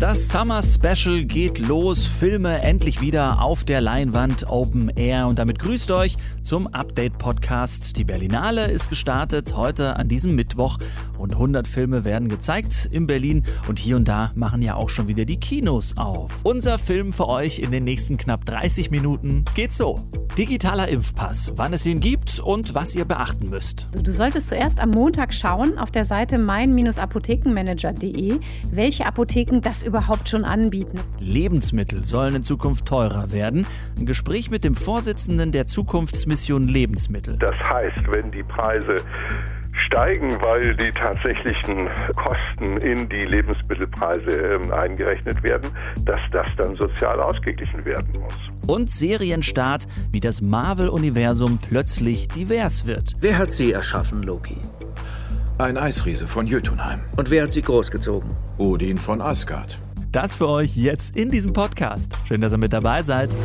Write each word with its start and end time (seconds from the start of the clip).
Das 0.00 0.28
Summer 0.28 0.62
Special 0.62 1.24
geht 1.24 1.58
los. 1.58 2.06
Filme 2.06 2.62
endlich 2.62 3.02
wieder 3.02 3.42
auf 3.42 3.64
der 3.64 3.82
Leinwand 3.82 4.48
Open 4.48 4.88
Air. 4.88 5.26
Und 5.26 5.38
damit 5.38 5.58
grüßt 5.58 5.90
euch 5.90 6.16
zum 6.40 6.68
Update-Podcast. 6.68 7.98
Die 7.98 8.04
Berlinale 8.04 8.68
ist 8.68 8.88
gestartet 8.88 9.58
heute 9.58 9.96
an 9.96 10.08
diesem 10.08 10.34
Mittwoch. 10.34 10.78
Rund 11.18 11.34
100 11.34 11.68
Filme 11.68 12.06
werden 12.06 12.30
gezeigt 12.30 12.88
in 12.90 13.06
Berlin. 13.06 13.44
Und 13.68 13.78
hier 13.78 13.96
und 13.96 14.08
da 14.08 14.30
machen 14.34 14.62
ja 14.62 14.74
auch 14.74 14.88
schon 14.88 15.06
wieder 15.06 15.26
die 15.26 15.38
Kinos 15.38 15.98
auf. 15.98 16.40
Unser 16.44 16.78
Film 16.78 17.12
für 17.12 17.28
euch 17.28 17.58
in 17.58 17.70
den 17.70 17.84
nächsten 17.84 18.16
knapp 18.16 18.46
30 18.46 18.90
Minuten 18.90 19.44
geht 19.54 19.74
so. 19.74 20.00
Digitaler 20.38 20.88
Impfpass, 20.88 21.52
wann 21.56 21.74
es 21.74 21.84
ihn 21.84 22.00
gibt 22.00 22.38
und 22.38 22.74
was 22.74 22.94
ihr 22.94 23.04
beachten 23.04 23.50
müsst. 23.50 23.88
Du 23.92 24.12
solltest 24.12 24.48
zuerst 24.48 24.80
am 24.80 24.88
Montag 24.90 25.34
schauen 25.34 25.76
auf 25.76 25.90
der 25.90 26.06
Seite 26.06 26.38
mein-apothekenmanager.de, 26.38 28.38
welche 28.70 29.04
Apotheken 29.04 29.60
das 29.60 29.82
überhaupt 29.90 30.28
schon 30.28 30.44
anbieten. 30.44 31.00
Lebensmittel 31.18 32.04
sollen 32.04 32.36
in 32.36 32.42
Zukunft 32.44 32.86
teurer 32.86 33.32
werden. 33.32 33.66
Ein 33.98 34.06
Gespräch 34.06 34.48
mit 34.48 34.62
dem 34.62 34.76
Vorsitzenden 34.76 35.50
der 35.50 35.66
Zukunftsmission 35.66 36.62
Lebensmittel. 36.64 37.36
Das 37.38 37.56
heißt, 37.56 38.08
wenn 38.08 38.30
die 38.30 38.44
Preise 38.44 39.02
steigen, 39.86 40.40
weil 40.40 40.76
die 40.76 40.92
tatsächlichen 40.92 41.88
Kosten 42.14 42.76
in 42.78 43.08
die 43.08 43.24
Lebensmittelpreise 43.24 44.30
ähm, 44.30 44.72
eingerechnet 44.72 45.42
werden, 45.42 45.70
dass 46.04 46.20
das 46.30 46.46
dann 46.56 46.76
sozial 46.76 47.20
ausgeglichen 47.20 47.84
werden 47.84 48.12
muss. 48.12 48.34
Und 48.68 48.92
Serienstart, 48.92 49.86
wie 50.12 50.20
das 50.20 50.40
Marvel-Universum 50.40 51.58
plötzlich 51.58 52.28
divers 52.28 52.86
wird. 52.86 53.16
Wer 53.20 53.38
hat 53.38 53.52
sie 53.52 53.72
erschaffen, 53.72 54.22
Loki? 54.22 54.58
Ein 55.58 55.76
Eisriese 55.76 56.26
von 56.26 56.46
Jötunheim. 56.46 57.00
Und 57.16 57.30
wer 57.30 57.42
hat 57.42 57.52
sie 57.52 57.60
großgezogen? 57.60 58.30
Odin 58.56 58.98
von 58.98 59.20
Asgard. 59.20 59.78
Das 60.12 60.34
für 60.34 60.48
euch 60.48 60.76
jetzt 60.76 61.16
in 61.16 61.30
diesem 61.30 61.52
Podcast. 61.52 62.16
Schön, 62.26 62.40
dass 62.40 62.52
ihr 62.52 62.58
mit 62.58 62.72
dabei 62.72 63.04
seid. 63.04 63.36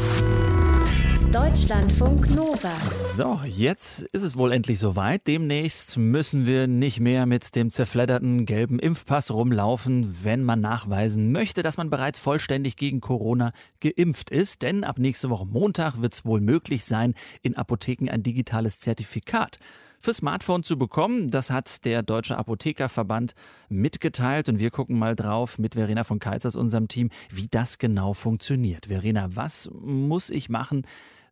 Deutschlandfunk 1.32 2.34
Nova. 2.34 2.76
So, 2.92 3.40
jetzt 3.46 4.02
ist 4.14 4.24
es 4.24 4.36
wohl 4.36 4.52
endlich 4.52 4.80
soweit. 4.80 5.28
Demnächst 5.28 5.96
müssen 5.98 6.48
wir 6.48 6.66
nicht 6.66 7.00
mehr 7.00 7.28
mit 7.28 7.56
dem 7.56 7.70
zerfledderten 7.70 8.48
gelben 8.48 8.80
Impfpass 8.80 9.30
rumlaufen, 9.30 10.24
wenn 10.24 10.44
man 10.44 10.60
nachweisen 10.60 11.32
möchte, 11.32 11.62
dass 11.62 11.78
man 11.78 11.92
bereits 11.92 12.20
vollständig 12.20 12.78
gegen 12.78 13.00
Corona 13.00 13.52
geimpft 13.80 14.32
ist. 14.32 14.64
Denn 14.64 14.84
ab 14.84 14.98
nächste 14.98 15.30
Woche 15.30 15.46
Montag 15.46 16.02
wird 16.02 16.14
es 16.14 16.26
wohl 16.26 16.42
möglich 16.42 16.84
sein, 16.86 17.14
in 17.44 17.56
Apotheken 17.56 18.10
ein 18.10 18.24
digitales 18.24 18.80
Zertifikat 18.80 19.60
für 20.06 20.14
Smartphone 20.14 20.62
zu 20.62 20.78
bekommen. 20.78 21.32
Das 21.32 21.50
hat 21.50 21.84
der 21.84 22.04
Deutsche 22.04 22.38
Apothekerverband 22.38 23.34
mitgeteilt 23.70 24.48
und 24.48 24.60
wir 24.60 24.70
gucken 24.70 25.00
mal 25.00 25.16
drauf 25.16 25.58
mit 25.58 25.74
Verena 25.74 26.04
von 26.04 26.20
Keitz 26.20 26.46
aus 26.46 26.56
unserem 26.56 26.88
Team, 26.88 27.10
wie 27.32 27.48
das 27.48 27.80
genau 27.80 28.14
funktioniert. 28.14 28.86
Verena, 28.86 29.36
was 29.36 29.68
muss 29.74 30.30
ich 30.30 30.48
machen, 30.48 30.86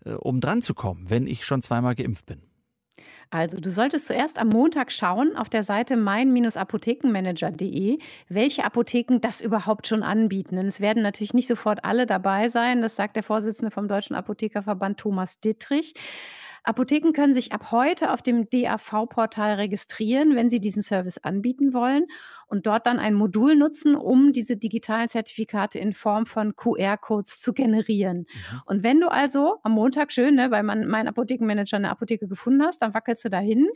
äh, 0.06 0.14
um 0.14 0.42
dran 0.42 0.64
zu 0.64 0.74
kommen, 0.74 1.12
wenn 1.12 1.28
ich 1.28 1.46
schon 1.46 1.62
zweimal 1.62 1.94
geimpft 1.94 2.26
bin? 2.26 2.42
Also, 3.30 3.60
du 3.60 3.70
solltest 3.70 4.08
zuerst 4.08 4.40
am 4.40 4.50
Montag 4.50 4.92
schauen 4.92 5.36
auf 5.36 5.50
der 5.50 5.62
Seite 5.64 5.96
mein-apothekenmanager.de, 5.96 8.00
welche 8.28 8.64
Apotheken 8.64 9.20
das 9.22 9.42
überhaupt 9.42 9.86
schon 9.88 10.02
anbieten. 10.02 10.58
Und 10.58 10.66
es 10.66 10.82
werden 10.82 11.04
natürlich 11.04 11.36
nicht 11.36 11.48
sofort 11.48 11.86
alle 11.86 12.08
dabei 12.08 12.50
sein. 12.50 12.82
Das 12.82 12.96
sagt 12.96 13.16
der 13.16 13.24
Vorsitzende 13.24 13.72
vom 13.72 13.88
Deutschen 13.88 14.16
Apothekerverband 14.16 15.00
Thomas 15.00 15.40
Dittrich. 15.40 15.94
Apotheken 16.64 17.12
können 17.12 17.34
sich 17.34 17.52
ab 17.52 17.72
heute 17.72 18.12
auf 18.12 18.22
dem 18.22 18.50
DAV-Portal 18.50 19.56
registrieren, 19.56 20.36
wenn 20.36 20.50
sie 20.50 20.60
diesen 20.60 20.82
Service 20.82 21.18
anbieten 21.18 21.74
wollen 21.74 22.06
und 22.48 22.66
dort 22.66 22.86
dann 22.86 23.00
ein 23.00 23.14
Modul 23.16 23.56
nutzen, 23.56 23.96
um 23.96 24.32
diese 24.32 24.56
digitalen 24.56 25.10
Zertifikate 25.10 25.80
in 25.80 25.94
Form 25.94 26.26
von 26.26 26.56
QR-Codes 26.56 27.42
zu 27.42 27.54
generieren. 27.54 28.20
Mhm. 28.20 28.62
Und 28.66 28.84
wenn 28.84 29.02
du 29.02 29.12
also 29.12 29.58
am 29.64 29.74
Montag 29.74 30.12
schön, 30.12 30.36
ne, 30.36 30.52
weil 30.52 30.64
man 30.64 30.88
meinen 30.88 31.08
Apothekenmanager 31.08 31.78
eine 31.78 31.90
Apotheke 31.90 32.28
gefunden 32.28 32.64
hast, 32.64 32.82
dann 32.82 32.94
wackelst 32.94 33.26
du 33.26 33.30
dahin, 33.30 33.68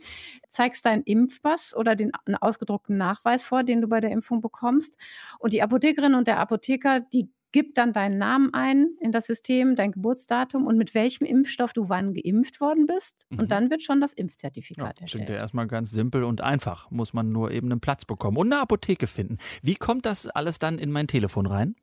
zeigst 0.48 0.86
deinen 0.86 1.02
Impfpass 1.02 1.76
oder 1.76 1.94
den 1.94 2.12
einen 2.24 2.36
ausgedruckten 2.36 2.96
Nachweis 2.96 3.44
vor, 3.44 3.64
den 3.64 3.80
du 3.80 3.88
bei 3.88 4.00
der 4.00 4.10
Impfung 4.10 4.40
bekommst. 4.40 4.96
Und 5.38 5.52
die 5.52 5.62
Apothekerin 5.62 6.14
und 6.14 6.26
der 6.26 6.38
Apotheker, 6.38 7.00
die 7.00 7.28
gib 7.52 7.74
dann 7.74 7.92
deinen 7.92 8.18
Namen 8.18 8.52
ein 8.52 8.88
in 9.00 9.12
das 9.12 9.26
System, 9.26 9.76
dein 9.76 9.92
Geburtsdatum 9.92 10.66
und 10.66 10.76
mit 10.76 10.94
welchem 10.94 11.24
Impfstoff 11.24 11.72
du 11.72 11.88
wann 11.88 12.14
geimpft 12.14 12.60
worden 12.60 12.86
bist. 12.86 13.26
Mhm. 13.30 13.38
Und 13.40 13.50
dann 13.50 13.70
wird 13.70 13.82
schon 13.82 14.00
das 14.00 14.12
Impfzertifikat 14.12 14.98
ja, 14.98 15.02
erstellt. 15.02 15.10
Klingt 15.10 15.28
ja 15.30 15.36
erstmal 15.36 15.66
ganz 15.66 15.90
simpel 15.90 16.24
und 16.24 16.40
einfach. 16.40 16.90
Muss 16.90 17.12
man 17.12 17.30
nur 17.30 17.50
eben 17.50 17.70
einen 17.70 17.80
Platz 17.80 18.04
bekommen 18.04 18.36
und 18.36 18.52
eine 18.52 18.62
Apotheke 18.62 19.06
finden. 19.06 19.38
Wie 19.62 19.74
kommt 19.74 20.06
das 20.06 20.28
alles 20.28 20.58
dann 20.58 20.78
in 20.78 20.90
mein 20.90 21.06
Telefon 21.06 21.46
rein? 21.46 21.74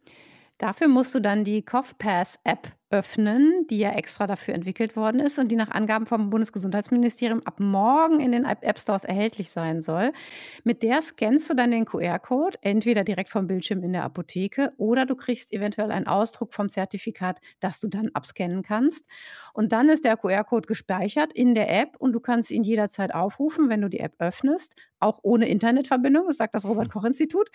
Dafür 0.57 0.87
musst 0.87 1.13
du 1.13 1.19
dann 1.19 1.43
die 1.43 1.63
CoughPass-App 1.63 2.71
öffnen, 2.95 3.67
die 3.69 3.79
ja 3.79 3.91
extra 3.91 4.25
dafür 4.25 4.53
entwickelt 4.53 4.95
worden 4.95 5.19
ist 5.19 5.37
und 5.37 5.51
die 5.51 5.57
nach 5.57 5.69
Angaben 5.69 6.05
vom 6.05 6.29
Bundesgesundheitsministerium 6.29 7.41
ab 7.43 7.59
morgen 7.59 8.21
in 8.21 8.31
den 8.31 8.45
App 8.45 8.79
Stores 8.79 9.03
erhältlich 9.03 9.49
sein 9.49 9.81
soll. 9.81 10.13
Mit 10.63 10.81
der 10.81 11.01
scannst 11.01 11.49
du 11.49 11.53
dann 11.53 11.71
den 11.71 11.85
QR-Code, 11.85 12.57
entweder 12.61 13.03
direkt 13.03 13.29
vom 13.29 13.47
Bildschirm 13.47 13.83
in 13.83 13.91
der 13.91 14.03
Apotheke 14.03 14.73
oder 14.77 15.05
du 15.05 15.15
kriegst 15.15 15.51
eventuell 15.51 15.91
einen 15.91 16.07
Ausdruck 16.07 16.53
vom 16.53 16.69
Zertifikat, 16.69 17.39
das 17.59 17.79
du 17.81 17.89
dann 17.89 18.09
abscannen 18.13 18.63
kannst. 18.63 19.05
Und 19.55 19.71
dann 19.71 19.87
ist 19.87 20.03
der 20.03 20.17
QR-Code 20.17 20.67
gespeichert 20.67 21.31
in 21.31 21.55
der 21.55 21.71
App 21.81 21.95
und 21.97 22.11
du 22.11 22.19
kannst 22.19 22.51
ihn 22.51 22.63
jederzeit 22.63 23.13
aufrufen, 23.13 23.69
wenn 23.69 23.79
du 23.79 23.87
die 23.89 24.01
App 24.01 24.15
öffnest, 24.19 24.75
auch 24.99 25.19
ohne 25.21 25.47
Internetverbindung, 25.47 26.27
das 26.27 26.37
sagt 26.37 26.55
das 26.55 26.65
Robert-Koch-Institut. 26.65 27.49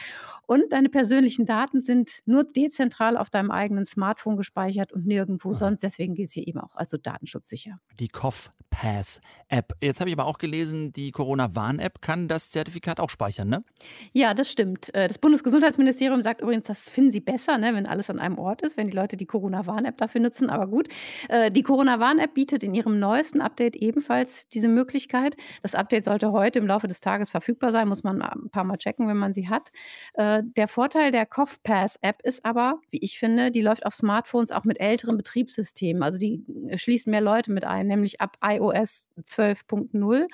Und 0.47 0.73
deine 0.73 0.89
persönlichen 0.89 1.45
Daten 1.45 1.83
sind 1.83 2.21
nur 2.25 2.45
dezentral 2.45 3.19
auf 3.19 3.29
deinem 3.29 3.51
eigenen 3.51 3.85
Smartphone 3.85 4.39
gespeichert 4.39 4.93
und 4.93 5.07
nirgendwo 5.07 5.53
sonst. 5.53 5.83
Deswegen 5.83 6.15
gilt 6.15 6.29
es 6.29 6.35
hier 6.35 6.49
eben 6.49 6.59
auch 6.59 6.75
also 6.75 6.97
datenschutzsicher. 6.97 7.79
Die 7.99 8.09
Cough 8.09 8.51
Pass 8.71 9.21
App. 9.49 9.75
Jetzt 9.81 10.01
habe 10.01 10.09
ich 10.09 10.17
aber 10.17 10.27
auch 10.27 10.39
gelesen, 10.39 10.93
die 10.93 11.11
Corona-Warn-App 11.11 12.01
kann 12.01 12.29
das 12.29 12.51
Zertifikat 12.51 13.01
auch 13.01 13.11
speichern, 13.11 13.49
ne? 13.49 13.65
Ja, 14.13 14.33
das 14.33 14.51
stimmt. 14.51 14.95
Äh, 14.95 15.09
das 15.09 15.19
Bundesgesundheitsministerium 15.19 16.23
sagt 16.23 16.41
übrigens, 16.41 16.67
das 16.67 16.81
finden 16.81 17.11
sie 17.11 17.21
besser, 17.21 17.59
ne, 17.59 17.75
wenn 17.75 17.87
alles 17.87 18.09
an 18.11 18.21
einem 18.21 18.39
Ort 18.39 18.63
ist, 18.63 18.77
wenn 18.77 18.87
die 18.87 18.97
Leute 18.97 19.17
die 19.17 19.27
Corona-Warn-App 19.27 19.99
dafür 19.99 20.21
nutzen. 20.21 20.51
Aber 20.51 20.69
gut, 20.69 20.89
äh, 21.29 21.51
die 21.51 21.63
Corona-Warn-App 21.91 22.35
bietet 22.35 22.63
in 22.63 22.75
ihrem 22.75 23.01
neuesten 23.01 23.41
Update 23.41 23.75
ebenfalls 23.75 24.49
diese 24.49 24.69
Möglichkeit. 24.69 25.37
Das 25.63 25.75
Update 25.75 26.05
sollte 26.05 26.31
heute 26.31 26.61
im 26.61 26.67
Laufe 26.67 26.87
des 26.87 27.01
Tages 27.01 27.31
verfügbar 27.31 27.73
sein, 27.73 27.89
muss 27.89 28.05
man 28.05 28.23
ein 28.23 28.49
paar 28.51 28.63
Mal 28.63 28.77
checken, 28.77 29.09
wenn 29.09 29.17
man 29.17 29.33
sie 29.33 29.49
hat. 29.49 29.73
Äh, 30.15 30.43
der 30.57 30.69
Vorteil 30.69 31.11
der 31.11 31.27
Cough 31.27 31.61
Pass 31.65 31.97
App 32.01 32.23
ist 32.23 32.45
aber, 32.45 32.81
wie 32.91 32.99
ich 33.03 33.19
finde, 33.19 33.51
die 33.51 33.63
läuft 33.63 33.87
auf 33.87 33.95
Smartphones 33.95 34.53
auch 34.53 34.65
mit 34.65 34.79
älteren 34.79 35.17
Betriebssystemen. 35.17 36.03
Also 36.03 36.19
die 36.19 36.45
schließen 36.77 37.11
mehr 37.11 37.21
Leute 37.21 37.51
mit 37.51 37.65
ein, 37.65 37.89
nämlich 37.89 38.21
ab 38.21 38.37
iOS 38.41 39.09
12.0 39.23 40.27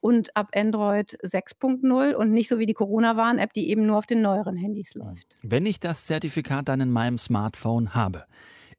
und 0.00 0.36
ab 0.36 0.50
Android 0.54 1.16
6.0 1.22 2.14
und 2.14 2.32
nicht 2.32 2.48
so 2.48 2.58
wie 2.58 2.66
die 2.66 2.74
Corona-Warn-App, 2.74 3.52
die 3.52 3.70
eben 3.70 3.86
nur 3.86 3.98
auf 3.98 4.06
den 4.06 4.20
neueren 4.20 4.56
Handys 4.56 4.94
läuft. 4.94 5.36
Wenn 5.42 5.64
ich 5.64 5.78
das 5.78 6.06
Zertifikat 6.06 6.68
dann 6.68 6.80
in 6.80 6.90
meinem 6.90 7.18
Smartphone 7.18 7.94
habe, 7.94 8.24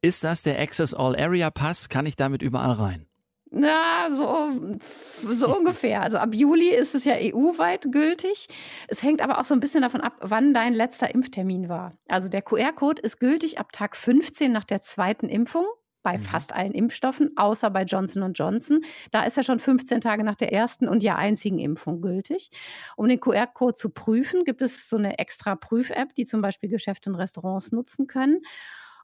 ist 0.06 0.24
das 0.24 0.44
der 0.44 0.60
Access 0.60 0.94
All 0.94 1.16
Area 1.16 1.50
Pass? 1.50 1.90
Kann 1.90 2.06
ich 2.06 2.16
damit 2.16 2.44
überall 2.44 2.74
rein? 2.74 3.08
Na, 3.50 4.08
so, 4.16 4.78
so 5.34 5.56
ungefähr. 5.56 6.02
Also 6.02 6.18
ab 6.18 6.36
Juli 6.36 6.70
ist 6.70 6.94
es 6.94 7.06
ja 7.06 7.16
EU-weit 7.16 7.92
gültig. 7.92 8.48
Es 8.88 9.02
hängt 9.02 9.22
aber 9.22 9.40
auch 9.40 9.46
so 9.46 9.56
ein 9.56 9.60
bisschen 9.60 9.82
davon 9.82 10.02
ab, 10.02 10.18
wann 10.20 10.54
dein 10.54 10.74
letzter 10.74 11.14
Impftermin 11.14 11.70
war. 11.70 11.92
Also 12.08 12.30
der 12.30 12.44
QR-Code 12.44 13.02
ist 13.02 13.20
gültig 13.20 13.58
ab 13.58 13.72
Tag 13.72 13.96
15 13.96 14.52
nach 14.52 14.64
der 14.64 14.82
zweiten 14.82 15.28
Impfung 15.28 15.66
bei 16.04 16.20
mhm. 16.20 16.22
fast 16.22 16.54
allen 16.54 16.74
Impfstoffen, 16.74 17.36
außer 17.36 17.72
bei 17.72 17.82
Johnson 17.82 18.32
Johnson. 18.34 18.82
Da 19.10 19.24
ist 19.24 19.38
er 19.38 19.44
schon 19.44 19.58
15 19.58 20.02
Tage 20.02 20.24
nach 20.24 20.36
der 20.36 20.54
ersten 20.54 20.88
und 20.88 21.02
ja 21.02 21.16
einzigen 21.16 21.58
Impfung 21.58 22.00
gültig. 22.00 22.52
Um 22.96 23.10
den 23.10 23.20
QR-Code 23.20 23.74
zu 23.74 23.90
prüfen, 23.90 24.44
gibt 24.44 24.62
es 24.62 24.88
so 24.88 24.98
eine 24.98 25.18
extra 25.18 25.56
Prüf-App, 25.56 26.14
die 26.14 26.26
zum 26.26 26.42
Beispiel 26.42 26.70
Geschäfte 26.70 27.10
und 27.10 27.16
Restaurants 27.16 27.72
nutzen 27.72 28.06
können. 28.06 28.44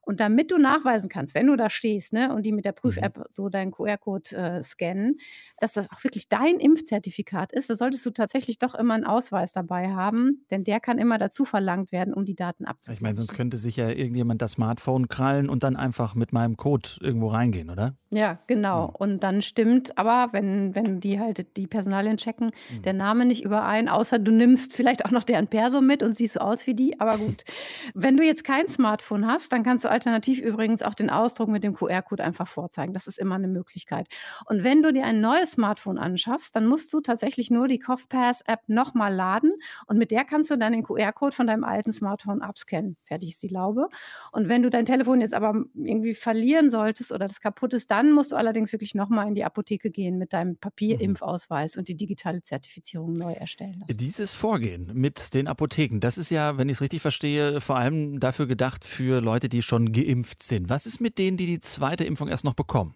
Und 0.02 0.20
damit 0.20 0.52
du 0.52 0.58
nachweisen 0.58 1.10
kannst, 1.10 1.36
wenn 1.36 1.48
du 1.48 1.56
da 1.56 1.70
stehst 1.70 2.12
ne, 2.14 2.34
und 2.34 2.46
die 2.46 2.52
mit 2.52 2.66
der 2.66 2.74
mhm. 2.74 2.82
Prüf-App 2.82 3.24
so 3.30 3.50
deinen 3.50 3.72
QR-Code 3.72 4.36
äh, 4.36 4.64
scannen, 4.64 5.20
dass 5.60 5.74
das 5.74 5.92
auch 5.92 6.04
wirklich 6.04 6.28
dein 6.28 6.60
Impfzertifikat 6.60 7.54
ist, 7.54 7.70
da 7.70 7.76
solltest 7.76 8.06
du 8.06 8.10
tatsächlich 8.10 8.58
doch 8.58 8.74
immer 8.76 8.96
einen 8.96 9.06
Ausweis 9.06 9.54
dabei 9.54 9.92
haben, 9.92 10.46
denn 10.50 10.64
der 10.64 10.80
kann 10.80 10.98
immer 10.98 11.18
dazu 11.18 11.46
verlangt 11.46 11.92
werden, 11.92 12.14
um 12.14 12.26
die 12.26 12.36
Daten 12.36 12.66
abzugeben. 12.66 12.98
Ich 12.98 13.02
meine, 13.02 13.16
sonst 13.16 13.34
könnte 13.34 13.58
sich 13.58 13.78
ja 13.78 13.90
irgendjemand 13.90 14.42
das 14.42 14.54
Smartphone 14.54 15.08
krallen 15.08 15.50
und 15.50 15.64
dann 15.64 15.76
einfach 15.76 16.16
mit 16.16 16.34
meinem 16.34 16.58
Code 16.58 16.90
irgendwo 17.00 17.28
reingehen, 17.28 17.70
oder? 17.70 17.96
Ja, 18.10 18.40
genau. 18.48 18.88
Mhm. 18.88 18.96
Und 18.96 19.24
dann 19.24 19.42
stimmt 19.42 19.98
aber, 19.98 20.34
wenn, 20.34 20.76
wenn 20.76 21.00
die 21.00 21.20
halt 21.20 21.56
die 21.56 21.68
Personalien 21.68 22.18
checken, 22.18 22.48
mhm. 22.48 22.82
der 22.82 22.94
Name 22.94 23.26
nicht 23.26 23.44
überein, 23.46 23.88
außer 23.88 24.20
du 24.20 24.32
nimmst 24.32 24.74
vielleicht 24.74 25.06
auch 25.06 25.12
noch 25.12 25.24
deren 25.24 25.48
Perso 25.48 25.80
mit 25.80 26.04
und 26.04 26.14
siehst 26.14 26.34
so 26.34 26.42
aus 26.42 26.68
wie 26.68 26.74
die. 26.74 27.00
Aber 27.00 27.18
gut, 27.18 27.44
wenn 27.94 28.18
du 28.18 28.24
jetzt 28.24 28.44
kein 28.44 28.68
Smartphone 28.68 29.28
hast, 29.28 29.54
dann 29.54 29.64
kannst 29.64 29.86
du 29.86 29.90
alternativ 30.02 30.40
übrigens 30.40 30.82
auch 30.82 30.96
den 30.96 31.12
Ausdruck 31.12 31.48
mit 31.48 31.64
dem 31.64 31.74
QR-Code 31.74 32.24
einfach 32.24 32.48
vorzeigen. 32.48 32.94
Das 32.94 33.06
ist 33.06 33.20
immer 33.20 33.36
eine 33.36 33.48
Möglichkeit. 33.48 34.08
Und 34.46 34.64
wenn 34.64 34.82
du 34.82 34.92
dir 34.92 35.06
ein 35.06 35.22
neues 35.22 35.52
Smartphone 35.52 36.00
anschaffst, 36.00 36.56
dann 36.56 36.66
musst 36.66 36.92
du 36.92 37.02
tatsächlich 37.02 37.52
nur 37.52 37.68
die 37.68 37.78
CoughPass-App 37.78 38.62
nochmal 38.68 39.14
laden 39.14 39.54
und 39.86 39.98
mit 39.98 40.10
der 40.10 40.26
kannst 40.26 40.50
du 40.50 40.58
dann 40.58 40.74
den 40.74 40.84
QR-Code 40.84 41.36
von 41.36 41.46
deinem 41.46 41.64
alten 41.64 41.92
Smartphone 41.92 42.42
abscannen. 42.42 42.98
Fertig 43.04 43.30
ist 43.30 43.44
die 43.44 43.48
Laube. 43.48 43.90
Und 44.32 44.50
wenn 44.50 44.64
du 44.64 44.72
dein 44.72 44.86
Telefon 44.86 45.22
jetzt 45.22 45.36
aber 45.36 45.54
irgendwie 45.76 46.16
verlieren 46.16 46.72
solltest 46.72 47.12
oder 47.12 47.28
das 47.28 47.40
kaputt 47.40 47.74
ist, 47.74 47.92
dann 47.92 48.12
musst 48.12 48.32
du 48.32 48.36
allerdings 48.36 48.72
wirklich 48.72 48.96
nochmal 48.96 49.28
in 49.28 49.36
die 49.36 49.44
Apotheke 49.44 49.92
gehen 49.92 50.18
mit 50.18 50.34
deinem 50.34 50.58
Papierimpfausweis 50.58 51.78
und 51.78 51.88
die 51.88 51.96
digitale 51.96 52.42
Zertifizierung 52.42 53.14
neu 53.14 53.34
erstellen 53.34 53.82
lassen. 53.82 53.98
Dieses 53.98 54.34
Vorgehen 54.34 54.90
mit 54.94 55.36
den 55.36 55.48
Apotheken, 55.48 56.00
das 56.00 56.18
ist 56.18 56.32
ja, 56.32 56.58
wenn 56.58 56.70
ich 56.70 56.78
es 56.78 56.82
richtig 56.82 57.02
verstehe, 57.02 57.62
vor 57.62 57.76
allem 57.76 58.20
dafür 58.20 58.48
gedacht 58.48 58.84
für 58.84 59.22
Leute, 59.22 59.48
die 59.48 59.62
schon 59.62 59.81
geimpft 59.92 60.44
sind. 60.44 60.70
Was 60.70 60.86
ist 60.86 61.00
mit 61.00 61.18
denen, 61.18 61.38
die 61.38 61.46
die 61.46 61.60
zweite 61.60 62.04
Impfung 62.04 62.28
erst 62.28 62.46
noch 62.46 62.54
bekommen? 62.54 62.96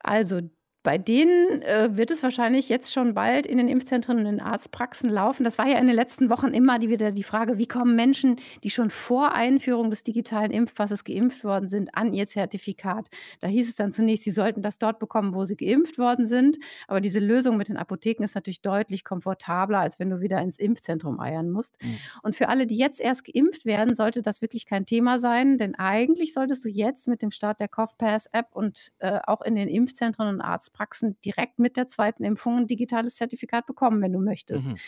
Also 0.00 0.40
bei 0.88 0.96
denen 0.96 1.60
äh, 1.60 1.90
wird 1.98 2.10
es 2.10 2.22
wahrscheinlich 2.22 2.70
jetzt 2.70 2.94
schon 2.94 3.12
bald 3.12 3.46
in 3.46 3.58
den 3.58 3.68
Impfzentren 3.68 4.20
und 4.20 4.24
in 4.24 4.36
den 4.36 4.40
Arztpraxen 4.40 5.10
laufen. 5.10 5.44
Das 5.44 5.58
war 5.58 5.66
ja 5.66 5.78
in 5.78 5.86
den 5.86 5.94
letzten 5.94 6.30
Wochen 6.30 6.54
immer 6.54 6.78
die, 6.78 6.88
wieder 6.88 7.12
die 7.12 7.24
Frage, 7.24 7.58
wie 7.58 7.66
kommen 7.66 7.94
Menschen, 7.94 8.36
die 8.64 8.70
schon 8.70 8.88
vor 8.88 9.34
Einführung 9.34 9.90
des 9.90 10.02
digitalen 10.02 10.50
Impfpasses 10.50 11.04
geimpft 11.04 11.44
worden 11.44 11.68
sind, 11.68 11.94
an 11.94 12.14
ihr 12.14 12.26
Zertifikat. 12.26 13.08
Da 13.40 13.48
hieß 13.48 13.68
es 13.68 13.74
dann 13.74 13.92
zunächst, 13.92 14.24
sie 14.24 14.30
sollten 14.30 14.62
das 14.62 14.78
dort 14.78 14.98
bekommen, 14.98 15.34
wo 15.34 15.44
sie 15.44 15.56
geimpft 15.56 15.98
worden 15.98 16.24
sind. 16.24 16.56
Aber 16.86 17.02
diese 17.02 17.18
Lösung 17.18 17.58
mit 17.58 17.68
den 17.68 17.76
Apotheken 17.76 18.24
ist 18.24 18.34
natürlich 18.34 18.62
deutlich 18.62 19.04
komfortabler, 19.04 19.80
als 19.80 19.98
wenn 19.98 20.08
du 20.08 20.22
wieder 20.22 20.40
ins 20.40 20.58
Impfzentrum 20.58 21.20
eiern 21.20 21.50
musst. 21.50 21.76
Mhm. 21.82 21.98
Und 22.22 22.34
für 22.34 22.48
alle, 22.48 22.66
die 22.66 22.78
jetzt 22.78 22.98
erst 22.98 23.26
geimpft 23.26 23.66
werden, 23.66 23.94
sollte 23.94 24.22
das 24.22 24.40
wirklich 24.40 24.64
kein 24.64 24.86
Thema 24.86 25.18
sein, 25.18 25.58
denn 25.58 25.74
eigentlich 25.74 26.32
solltest 26.32 26.64
du 26.64 26.70
jetzt 26.70 27.08
mit 27.08 27.20
dem 27.20 27.30
Start 27.30 27.60
der 27.60 27.68
CoughPass-App 27.68 28.46
und 28.54 28.92
äh, 29.00 29.18
auch 29.26 29.42
in 29.42 29.54
den 29.54 29.68
Impfzentren 29.68 30.28
und 30.28 30.40
Arztpraxen 30.40 30.77
Praxen 30.78 31.16
direkt 31.24 31.58
mit 31.58 31.76
der 31.76 31.88
zweiten 31.88 32.22
Impfung 32.22 32.58
ein 32.58 32.66
digitales 32.68 33.16
Zertifikat 33.16 33.66
bekommen, 33.66 34.00
wenn 34.00 34.12
du 34.12 34.20
möchtest. 34.20 34.70
Mhm. 34.70 34.78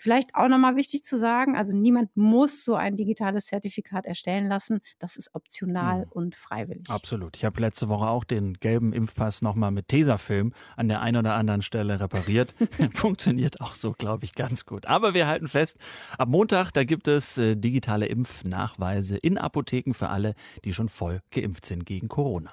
Vielleicht 0.00 0.36
auch 0.36 0.46
nochmal 0.46 0.76
wichtig 0.76 1.02
zu 1.02 1.18
sagen, 1.18 1.56
also 1.56 1.72
niemand 1.72 2.16
muss 2.16 2.64
so 2.64 2.76
ein 2.76 2.96
digitales 2.96 3.46
Zertifikat 3.46 4.06
erstellen 4.06 4.46
lassen. 4.46 4.80
Das 5.00 5.16
ist 5.16 5.34
optional 5.34 6.06
mhm. 6.06 6.12
und 6.12 6.34
freiwillig. 6.36 6.88
Absolut. 6.88 7.36
Ich 7.36 7.44
habe 7.44 7.60
letzte 7.60 7.88
Woche 7.88 8.06
auch 8.06 8.22
den 8.22 8.54
gelben 8.54 8.92
Impfpass 8.92 9.42
nochmal 9.42 9.72
mit 9.72 9.88
Tesafilm 9.88 10.52
an 10.76 10.86
der 10.86 11.00
einen 11.00 11.16
oder 11.16 11.34
anderen 11.34 11.62
Stelle 11.62 11.98
repariert. 11.98 12.54
Funktioniert 12.92 13.60
auch 13.60 13.74
so, 13.74 13.90
glaube 13.90 14.24
ich, 14.24 14.34
ganz 14.34 14.66
gut. 14.66 14.86
Aber 14.86 15.14
wir 15.14 15.26
halten 15.26 15.48
fest, 15.48 15.78
ab 16.16 16.28
Montag, 16.28 16.70
da 16.70 16.84
gibt 16.84 17.08
es 17.08 17.36
äh, 17.36 17.56
digitale 17.56 18.06
Impfnachweise 18.06 19.16
in 19.16 19.36
Apotheken 19.36 19.94
für 19.94 20.10
alle, 20.10 20.34
die 20.64 20.72
schon 20.72 20.88
voll 20.88 21.22
geimpft 21.32 21.66
sind 21.66 21.86
gegen 21.86 22.06
Corona. 22.06 22.52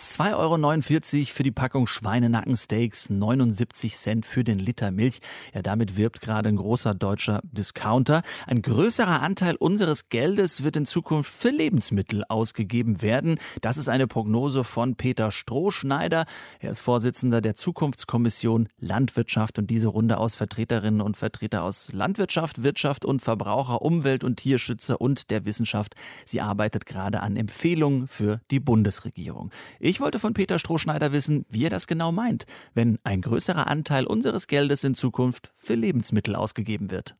2,49 0.11 1.17
Euro 1.19 1.25
für 1.27 1.43
die 1.43 1.51
Packung 1.51 1.87
Schweinenackensteaks, 1.87 3.09
79 3.09 3.95
Cent 3.95 4.25
für 4.25 4.43
den 4.43 4.59
Liter 4.59 4.91
Milch. 4.91 5.19
Ja, 5.53 5.61
damit 5.61 5.95
wirbt 5.95 6.19
gerade 6.19 6.49
ein 6.49 6.57
großer 6.57 6.93
deutscher 6.93 7.39
Discounter. 7.43 8.21
Ein 8.45 8.61
größerer 8.61 9.21
Anteil 9.21 9.55
unseres 9.55 10.09
Geldes 10.09 10.63
wird 10.63 10.75
in 10.75 10.85
Zukunft 10.85 11.31
für 11.31 11.51
Lebensmittel 11.51 12.25
ausgegeben 12.27 13.01
werden. 13.01 13.39
Das 13.61 13.77
ist 13.77 13.87
eine 13.87 14.05
Prognose 14.05 14.65
von 14.65 14.95
Peter 14.95 15.31
Strohschneider. 15.31 16.25
Er 16.59 16.71
ist 16.71 16.81
Vorsitzender 16.81 17.39
der 17.39 17.55
Zukunftskommission 17.55 18.67
Landwirtschaft 18.79 19.59
und 19.59 19.69
diese 19.69 19.87
Runde 19.87 20.17
aus 20.17 20.35
Vertreterinnen 20.35 20.99
und 20.99 21.15
Vertreter 21.15 21.63
aus 21.63 21.93
Landwirtschaft, 21.93 22.63
Wirtschaft 22.63 23.05
und 23.05 23.21
Verbraucher, 23.21 23.81
Umwelt- 23.81 24.25
und 24.25 24.35
Tierschützer 24.35 24.99
und 24.99 25.31
der 25.31 25.45
Wissenschaft. 25.45 25.95
Sie 26.25 26.41
arbeitet 26.41 26.85
gerade 26.85 27.21
an 27.21 27.37
Empfehlungen 27.37 28.09
für 28.09 28.41
die 28.51 28.59
Bundesregierung. 28.59 29.51
Ich 29.79 30.00
wollte 30.01 30.19
von 30.19 30.33
Peter 30.33 30.59
Strohschneider 30.59 31.13
wissen, 31.13 31.45
wie 31.49 31.65
er 31.65 31.69
das 31.69 31.87
genau 31.87 32.11
meint, 32.11 32.45
wenn 32.73 32.99
ein 33.03 33.21
größerer 33.21 33.69
Anteil 33.69 34.05
unseres 34.05 34.47
Geldes 34.47 34.83
in 34.83 34.95
Zukunft 34.95 35.51
für 35.55 35.75
Lebensmittel 35.75 36.35
ausgegeben 36.35 36.91
wird. 36.91 37.15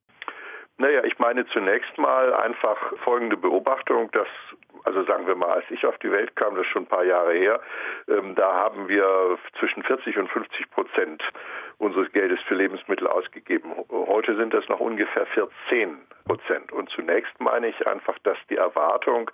Naja, 0.78 1.04
ich 1.04 1.19
meine 1.19 1.45
zunächst 1.48 1.95
mal 1.98 2.33
einfach 2.33 2.78
folgende 3.04 3.38
Beobachtung, 3.38 4.10
dass 4.12 4.28
also 4.83 5.04
sagen 5.04 5.28
wir 5.28 5.36
mal, 5.36 5.51
als 5.51 5.66
ich 5.69 5.86
auf 5.86 5.98
die 6.00 6.12
Welt 6.12 6.36
kam, 6.36 6.56
das 6.56 6.66
ist 6.66 6.72
schon 6.72 6.83
ein 6.83 6.88
paar 6.88 7.04
Jahre 7.04 7.33
her, 7.33 7.60
ähm, 8.07 8.36
da 8.36 8.54
haben 8.54 8.88
wir 8.88 9.38
zwischen 9.60 9.84
40 9.84 10.18
und 10.18 10.30
50 10.30 10.72
Prozent 10.72 11.24
unseres 11.81 12.12
Geldes 12.12 12.39
für 12.48 12.56
Lebensmittel 12.56 13.07
ausgegeben. 13.07 13.72
Heute 13.89 14.36
sind 14.36 14.54
das 14.54 14.68
noch 14.69 14.80
ungefähr 14.80 15.25
14 15.25 15.98
Prozent. 16.25 16.72
Und 16.72 16.89
zunächst 16.92 17.33
meine 17.39 17.68
ich 17.68 17.88
einfach, 17.88 18.18
dass 18.19 18.38
die 18.50 18.56
Erwartung, 18.56 19.31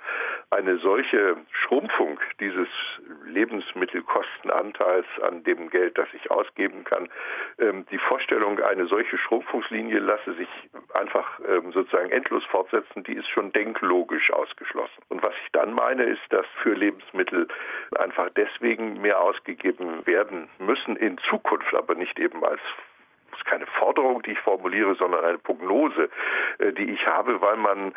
eine 0.50 0.78
solche 0.78 1.36
Schrumpfung 1.52 2.20
dieses 2.40 2.70
Lebensmittelkostenanteils 3.26 5.06
an 5.24 5.44
dem 5.44 5.70
Geld, 5.70 5.98
das 5.98 6.08
ich 6.14 6.32
ausgeben 6.32 6.86
kann, 6.86 7.10
ähm, 7.60 7.86
die 7.92 7.98
Vorstellung, 7.98 8.60
eine 8.62 8.88
solche 8.88 9.18
Schrumpfungslinie 9.18 10.00
lasse 10.00 10.34
sich 10.36 10.48
einfach 10.94 11.40
ähm, 11.48 11.74
sozusagen 11.74 12.10
endlos 12.12 12.44
fortsetzen, 12.46 13.04
die 13.04 13.14
ist 13.14 13.28
schon 13.30 13.52
denklogisch 13.52 14.32
ausgeschlossen. 14.32 15.04
Und 15.10 15.22
was 15.22 15.34
ich 15.44 15.52
dann 15.52 15.74
meine, 15.74 16.04
ist, 16.04 16.22
dass 16.30 16.46
für 16.64 16.74
Lebensmittel 16.74 17.48
einfach 18.00 18.30
deswegen 18.36 19.02
mehr 19.02 19.20
ausgegeben 19.22 20.06
werden 20.06 20.50
müssen 20.60 20.96
in 20.96 21.18
Zukunft, 21.30 21.74
aber 21.76 21.96
nicht 21.96 22.18
eben 22.20 22.37
als 22.44 22.62
keine 23.48 23.66
Forderung, 23.66 24.22
die 24.24 24.32
ich 24.32 24.40
formuliere, 24.40 24.96
sondern 24.96 25.24
eine 25.26 25.38
Prognose, 25.38 26.10
äh, 26.60 26.74
die 26.74 26.92
ich 26.92 27.06
habe, 27.08 27.42
weil 27.42 27.58
man 27.58 27.94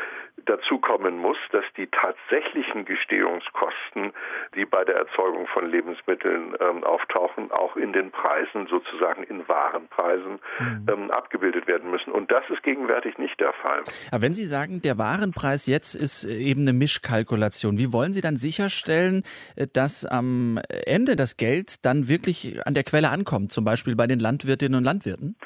dazu 0.46 0.78
kommen 0.78 1.18
muss, 1.18 1.36
dass 1.52 1.64
die 1.76 1.86
tatsächlichen 1.88 2.84
Gestehungskosten, 2.84 4.12
die 4.54 4.64
bei 4.64 4.84
der 4.84 4.96
Erzeugung 4.96 5.46
von 5.48 5.70
Lebensmitteln 5.70 6.54
ähm, 6.60 6.84
auftauchen, 6.84 7.50
auch 7.52 7.76
in 7.76 7.92
den 7.92 8.10
Preisen, 8.10 8.66
sozusagen 8.68 9.22
in 9.24 9.46
Warenpreisen, 9.48 10.40
mhm. 10.58 10.86
ähm, 10.90 11.10
abgebildet 11.10 11.66
werden 11.66 11.90
müssen. 11.90 12.10
Und 12.10 12.30
das 12.30 12.44
ist 12.50 12.62
gegenwärtig 12.62 13.18
nicht 13.18 13.38
der 13.40 13.52
Fall. 13.52 13.82
Aber 14.10 14.22
wenn 14.22 14.34
Sie 14.34 14.44
sagen, 14.44 14.82
der 14.82 14.98
Warenpreis 14.98 15.66
jetzt 15.66 15.94
ist 15.94 16.24
äh, 16.24 16.36
eben 16.36 16.62
eine 16.62 16.72
Mischkalkulation, 16.72 17.78
wie 17.78 17.92
wollen 17.92 18.12
Sie 18.12 18.20
dann 18.20 18.36
sicherstellen, 18.36 19.24
äh, 19.56 19.66
dass 19.72 20.04
am 20.04 20.58
Ende 20.68 21.16
das 21.16 21.36
Geld 21.36 21.84
dann 21.84 22.08
wirklich 22.08 22.66
an 22.66 22.74
der 22.74 22.84
Quelle 22.84 23.10
ankommt, 23.10 23.52
zum 23.52 23.64
Beispiel 23.64 23.96
bei 23.96 24.06
den 24.06 24.20
Landwirtinnen 24.20 24.78
und 24.78 24.84
Landwirten? 24.84 25.36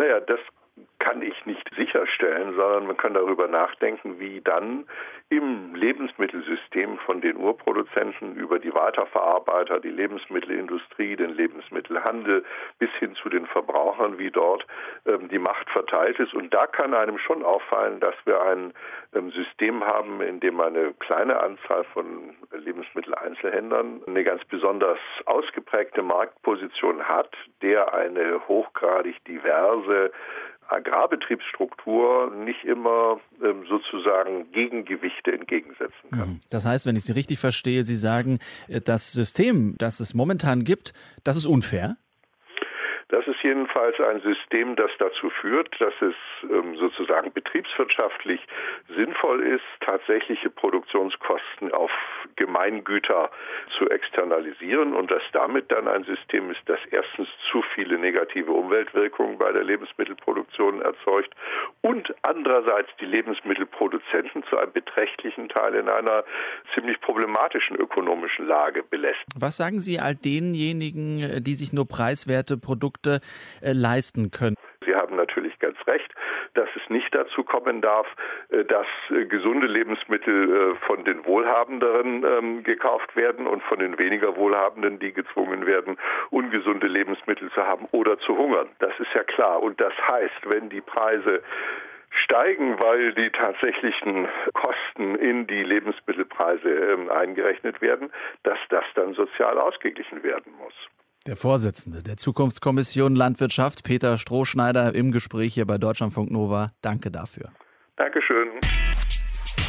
Naja, 0.00 0.18
das 0.20 0.40
kann 1.10 1.22
ich 1.22 1.44
nicht 1.44 1.68
sicherstellen, 1.74 2.54
sondern 2.54 2.86
man 2.86 2.96
kann 2.96 3.14
darüber 3.14 3.48
nachdenken, 3.48 4.20
wie 4.20 4.40
dann 4.40 4.86
im 5.28 5.74
Lebensmittelsystem 5.74 6.98
von 6.98 7.20
den 7.20 7.36
Urproduzenten 7.36 8.36
über 8.36 8.60
die 8.60 8.72
Weiterverarbeiter, 8.72 9.80
die 9.80 9.90
Lebensmittelindustrie, 9.90 11.16
den 11.16 11.30
Lebensmittelhandel 11.30 12.44
bis 12.78 12.90
hin 13.00 13.16
zu 13.16 13.28
den 13.28 13.46
Verbrauchern, 13.46 14.18
wie 14.18 14.30
dort 14.30 14.64
ähm, 15.04 15.28
die 15.28 15.38
Macht 15.38 15.68
verteilt 15.70 16.18
ist. 16.20 16.32
Und 16.32 16.54
da 16.54 16.68
kann 16.68 16.94
einem 16.94 17.18
schon 17.18 17.44
auffallen, 17.44 17.98
dass 17.98 18.14
wir 18.24 18.42
ein 18.42 18.72
ähm, 19.12 19.32
System 19.32 19.84
haben, 19.84 20.20
in 20.20 20.38
dem 20.38 20.60
eine 20.60 20.94
kleine 20.94 21.40
Anzahl 21.40 21.84
von 21.92 22.36
Lebensmitteleinzelhändlern 22.52 24.02
eine 24.06 24.24
ganz 24.24 24.44
besonders 24.44 24.98
ausgeprägte 25.26 26.02
Marktposition 26.02 27.02
hat, 27.02 27.30
der 27.62 27.94
eine 27.94 28.46
hochgradig 28.46 29.24
diverse 29.24 30.12
Agrarbetriebsstruktur 30.70 32.32
nicht 32.34 32.64
immer 32.64 33.20
ähm, 33.42 33.64
sozusagen 33.68 34.50
Gegengewichte 34.52 35.32
entgegensetzen 35.32 36.10
kann. 36.10 36.28
Mhm. 36.28 36.40
Das 36.50 36.66
heißt, 36.66 36.86
wenn 36.86 36.96
ich 36.96 37.04
Sie 37.04 37.12
richtig 37.12 37.38
verstehe, 37.38 37.84
Sie 37.84 37.96
sagen, 37.96 38.38
äh, 38.68 38.80
das 38.80 39.12
System, 39.12 39.74
das 39.78 40.00
es 40.00 40.14
momentan 40.14 40.64
gibt, 40.64 40.92
das 41.24 41.36
ist 41.36 41.46
unfair? 41.46 41.96
Das 43.10 43.26
ist 43.26 43.42
jedenfalls 43.42 43.98
ein 44.00 44.20
System, 44.20 44.76
das 44.76 44.90
dazu 44.98 45.30
führt, 45.30 45.68
dass 45.80 45.94
es 46.00 46.14
ähm, 46.44 46.76
sozusagen 46.76 47.32
betriebswirtschaftlich 47.32 48.40
sinnvoll 48.96 49.42
ist, 49.42 49.64
tatsächliche 49.80 50.48
Produktionskosten 50.48 51.72
auf 51.72 51.90
Gemeingüter 52.36 53.30
zu 53.76 53.88
externalisieren 53.90 54.94
und 54.94 55.10
dass 55.10 55.22
damit 55.32 55.72
dann 55.72 55.88
ein 55.88 56.04
System 56.04 56.50
ist, 56.50 56.60
das 56.66 56.78
erstens 56.90 57.28
zu 57.50 57.62
viele 57.74 57.98
negative 57.98 58.52
Umweltwirkungen 58.52 59.38
bei 59.38 59.50
der 59.50 59.64
Lebensmittelproduktion 59.64 60.80
erzeugt 60.80 61.34
und 61.80 62.14
andererseits 62.22 62.90
die 63.00 63.06
Lebensmittelproduzenten 63.06 64.44
zu 64.48 64.56
einem 64.56 64.72
beträchtlichen 64.72 65.48
Teil 65.48 65.74
in 65.74 65.88
einer 65.88 66.22
ziemlich 66.74 67.00
problematischen 67.00 67.76
ökonomischen 67.76 68.46
Lage 68.46 68.84
belässt. 68.84 69.20
Was 69.36 69.56
sagen 69.56 69.80
Sie 69.80 69.98
all 69.98 70.14
denjenigen, 70.14 71.42
die 71.42 71.54
sich 71.54 71.72
nur 71.72 71.88
preiswerte 71.88 72.56
Produkte 72.56 72.99
Produkte 73.00 73.20
äh, 73.62 73.72
leisten 73.72 74.30
können. 74.30 74.56
Sie 74.84 74.94
haben 74.94 75.16
natürlich 75.16 75.58
ganz 75.58 75.76
recht, 75.86 76.12
dass 76.54 76.68
es 76.74 76.88
nicht 76.90 77.14
dazu 77.14 77.44
kommen 77.44 77.80
darf, 77.80 78.06
äh, 78.50 78.64
dass 78.64 78.86
äh, 79.10 79.24
gesunde 79.26 79.66
Lebensmittel 79.66 80.76
von 80.86 81.04
den 81.04 81.24
Wohlhabenderen 81.24 82.24
ähm, 82.24 82.62
gekauft 82.62 83.14
werden 83.16 83.46
und 83.46 83.62
von 83.64 83.78
den 83.78 83.98
weniger 83.98 84.36
Wohlhabenden, 84.36 84.98
die 84.98 85.12
gezwungen 85.12 85.66
werden, 85.66 85.96
ungesunde 86.30 86.86
Lebensmittel 86.86 87.50
zu 87.52 87.62
haben 87.66 87.86
oder 87.92 88.18
zu 88.18 88.36
hungern. 88.36 88.68
Das 88.78 88.92
ist 88.98 89.12
ja 89.14 89.22
klar. 89.22 89.62
Und 89.62 89.80
das 89.80 89.92
heißt, 90.10 90.52
wenn 90.52 90.68
die 90.68 90.80
Preise 90.80 91.42
steigen, 92.24 92.80
weil 92.80 93.12
die 93.12 93.30
tatsächlichen 93.30 94.28
Kosten 94.52 95.14
in 95.16 95.46
die 95.46 95.62
Lebensmittelpreise 95.62 96.68
ähm, 96.68 97.10
eingerechnet 97.10 97.80
werden, 97.80 98.10
dass 98.42 98.58
das 98.68 98.84
dann 98.94 99.14
sozial 99.14 99.58
ausgeglichen 99.58 100.22
werden 100.22 100.52
muss. 100.58 100.74
Der 101.26 101.36
Vorsitzende 101.36 102.02
der 102.02 102.16
Zukunftskommission 102.16 103.14
Landwirtschaft, 103.14 103.84
Peter 103.84 104.16
Strohschneider, 104.16 104.94
im 104.94 105.12
Gespräch 105.12 105.52
hier 105.52 105.66
bei 105.66 105.76
Deutschlandfunk 105.76 106.30
Nova. 106.30 106.72
Danke 106.80 107.10
dafür. 107.10 107.52
Dankeschön. 107.96 108.48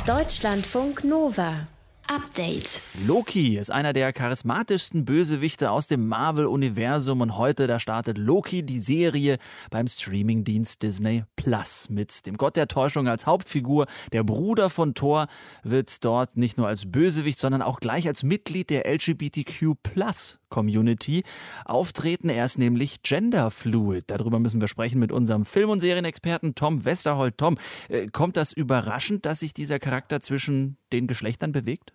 Deutschlandfunk 0.07 1.03
Nova. 1.03 1.67
Update. 2.07 2.81
Loki 3.05 3.57
ist 3.57 3.69
einer 3.69 3.91
der 3.91 4.13
charismatischsten 4.13 5.03
Bösewichte 5.03 5.71
aus 5.71 5.87
dem 5.87 6.07
Marvel-Universum 6.07 7.19
und 7.19 7.37
heute, 7.37 7.67
da 7.67 7.81
startet 7.81 8.17
Loki 8.17 8.63
die 8.63 8.79
Serie 8.79 9.37
beim 9.69 9.87
Streamingdienst 9.87 10.81
Disney 10.81 11.25
Plus. 11.35 11.89
Mit 11.89 12.25
dem 12.25 12.37
Gott 12.37 12.55
der 12.55 12.69
Täuschung 12.69 13.09
als 13.09 13.27
Hauptfigur, 13.27 13.87
der 14.13 14.23
Bruder 14.23 14.69
von 14.69 14.93
Thor, 14.93 15.27
wird 15.63 16.03
dort 16.03 16.37
nicht 16.37 16.57
nur 16.57 16.67
als 16.67 16.89
Bösewicht, 16.89 17.39
sondern 17.39 17.61
auch 17.61 17.81
gleich 17.81 18.07
als 18.07 18.23
Mitglied 18.23 18.69
der 18.69 18.85
LGBTQ 18.87 19.75
Plus 19.83 20.40
Community 20.51 21.23
auftreten. 21.65 22.29
Er 22.29 22.45
ist 22.45 22.59
nämlich 22.59 23.01
genderfluid. 23.01 24.03
Darüber 24.05 24.37
müssen 24.37 24.61
wir 24.61 24.67
sprechen 24.67 24.99
mit 24.99 25.11
unserem 25.11 25.45
Film- 25.45 25.71
und 25.71 25.79
Serienexperten 25.79 26.53
Tom 26.53 26.85
Westerholt. 26.85 27.39
Tom, 27.39 27.57
äh, 27.89 28.05
kommt 28.05 28.37
das 28.37 28.51
überraschend, 28.53 29.25
dass 29.25 29.39
sich 29.39 29.55
dieser 29.55 29.79
Charakter 29.79 30.21
zwischen 30.21 30.77
den 30.91 31.07
Geschlechtern 31.07 31.51
bewegt? 31.51 31.93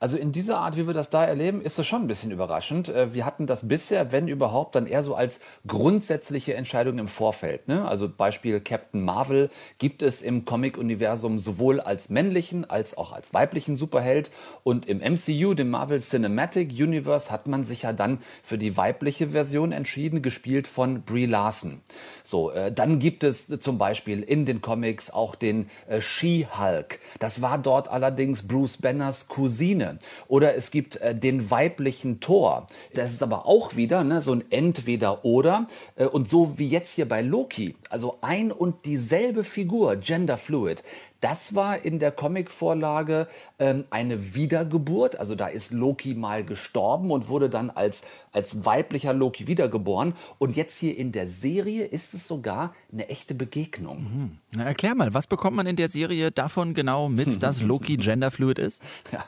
Also 0.00 0.16
in 0.16 0.32
dieser 0.32 0.58
Art, 0.58 0.76
wie 0.76 0.86
wir 0.86 0.94
das 0.94 1.10
da 1.10 1.24
erleben, 1.24 1.62
ist 1.62 1.78
das 1.78 1.86
schon 1.86 2.02
ein 2.02 2.06
bisschen 2.06 2.30
überraschend. 2.30 2.88
Äh, 2.88 3.14
wir 3.14 3.24
hatten 3.24 3.46
das 3.46 3.68
bisher, 3.68 4.12
wenn 4.12 4.28
überhaupt, 4.28 4.74
dann 4.74 4.86
eher 4.86 5.02
so 5.02 5.14
als 5.14 5.40
grundsätzliche 5.66 6.54
Entscheidung 6.54 6.98
im 6.98 7.08
Vorfeld. 7.08 7.68
Ne? 7.68 7.86
Also 7.86 8.08
Beispiel 8.08 8.60
Captain 8.60 9.02
Marvel 9.02 9.50
gibt 9.78 10.02
es 10.02 10.22
im 10.22 10.44
Comic-Universum 10.44 11.38
sowohl 11.38 11.80
als 11.80 12.08
männlichen 12.08 12.68
als 12.68 12.96
auch 12.98 13.12
als 13.12 13.32
weiblichen 13.32 13.76
Superheld. 13.76 14.30
Und 14.62 14.86
im 14.86 14.98
MCU, 14.98 15.54
dem 15.54 15.70
Marvel 15.70 16.00
Cinematic 16.00 16.70
Universe, 16.70 17.30
hat 17.30 17.46
man 17.46 17.64
sich 17.64 17.82
ja 17.82 17.92
dann 17.92 18.18
für 18.42 18.58
die 18.58 18.76
weibliche 18.76 19.28
Version 19.28 19.72
entschieden, 19.72 20.22
gespielt 20.22 20.68
von 20.68 21.02
Brie 21.02 21.26
Larson. 21.26 21.80
So, 22.22 22.50
äh, 22.50 22.70
dann 22.70 22.98
gibt 22.98 23.24
es 23.24 23.46
zum 23.46 23.78
Beispiel 23.78 24.22
in 24.22 24.44
den 24.44 24.60
Comics 24.60 25.10
auch 25.10 25.34
den 25.34 25.70
äh, 25.88 26.00
She-Hulk. 26.00 26.98
Das 27.18 27.40
war 27.40 27.58
dort 27.58 27.88
allerdings 27.88 28.46
Bruce 28.46 28.76
Banners 28.76 29.28
Cousin 29.28 29.53
Cousine. 29.54 29.98
Oder 30.26 30.56
es 30.56 30.70
gibt 30.72 30.96
äh, 30.96 31.14
den 31.14 31.50
weiblichen 31.50 32.18
Thor. 32.18 32.66
Das 32.94 33.12
ist 33.12 33.22
aber 33.22 33.46
auch 33.46 33.76
wieder 33.76 34.02
ne, 34.02 34.20
so 34.20 34.32
ein 34.32 34.42
Entweder-Oder. 34.50 35.66
Äh, 35.94 36.06
und 36.06 36.28
so 36.28 36.58
wie 36.58 36.68
jetzt 36.68 36.92
hier 36.92 37.08
bei 37.08 37.22
Loki, 37.22 37.76
also 37.88 38.18
ein 38.20 38.50
und 38.50 38.84
dieselbe 38.84 39.44
Figur, 39.44 39.96
genderfluid. 39.96 40.82
Das 41.24 41.54
war 41.54 41.82
in 41.82 42.00
der 42.00 42.10
Comicvorlage 42.10 43.28
ähm, 43.58 43.84
eine 43.88 44.34
Wiedergeburt. 44.34 45.18
Also 45.18 45.34
da 45.34 45.46
ist 45.46 45.72
Loki 45.72 46.12
mal 46.12 46.44
gestorben 46.44 47.10
und 47.10 47.28
wurde 47.28 47.48
dann 47.48 47.70
als, 47.70 48.02
als 48.30 48.66
weiblicher 48.66 49.14
Loki 49.14 49.46
wiedergeboren. 49.46 50.12
Und 50.38 50.54
jetzt 50.54 50.78
hier 50.78 50.98
in 50.98 51.12
der 51.12 51.26
Serie 51.26 51.86
ist 51.86 52.12
es 52.12 52.28
sogar 52.28 52.74
eine 52.92 53.08
echte 53.08 53.34
Begegnung. 53.34 54.02
Mhm. 54.02 54.38
Na, 54.54 54.64
erklär 54.64 54.94
mal, 54.94 55.14
was 55.14 55.26
bekommt 55.26 55.56
man 55.56 55.66
in 55.66 55.76
der 55.76 55.88
Serie 55.88 56.30
davon 56.30 56.74
genau 56.74 57.08
mit, 57.08 57.42
dass 57.42 57.62
Loki 57.62 57.96
genderfluid 57.96 58.58
ist? 58.58 58.82
Ja. 59.10 59.24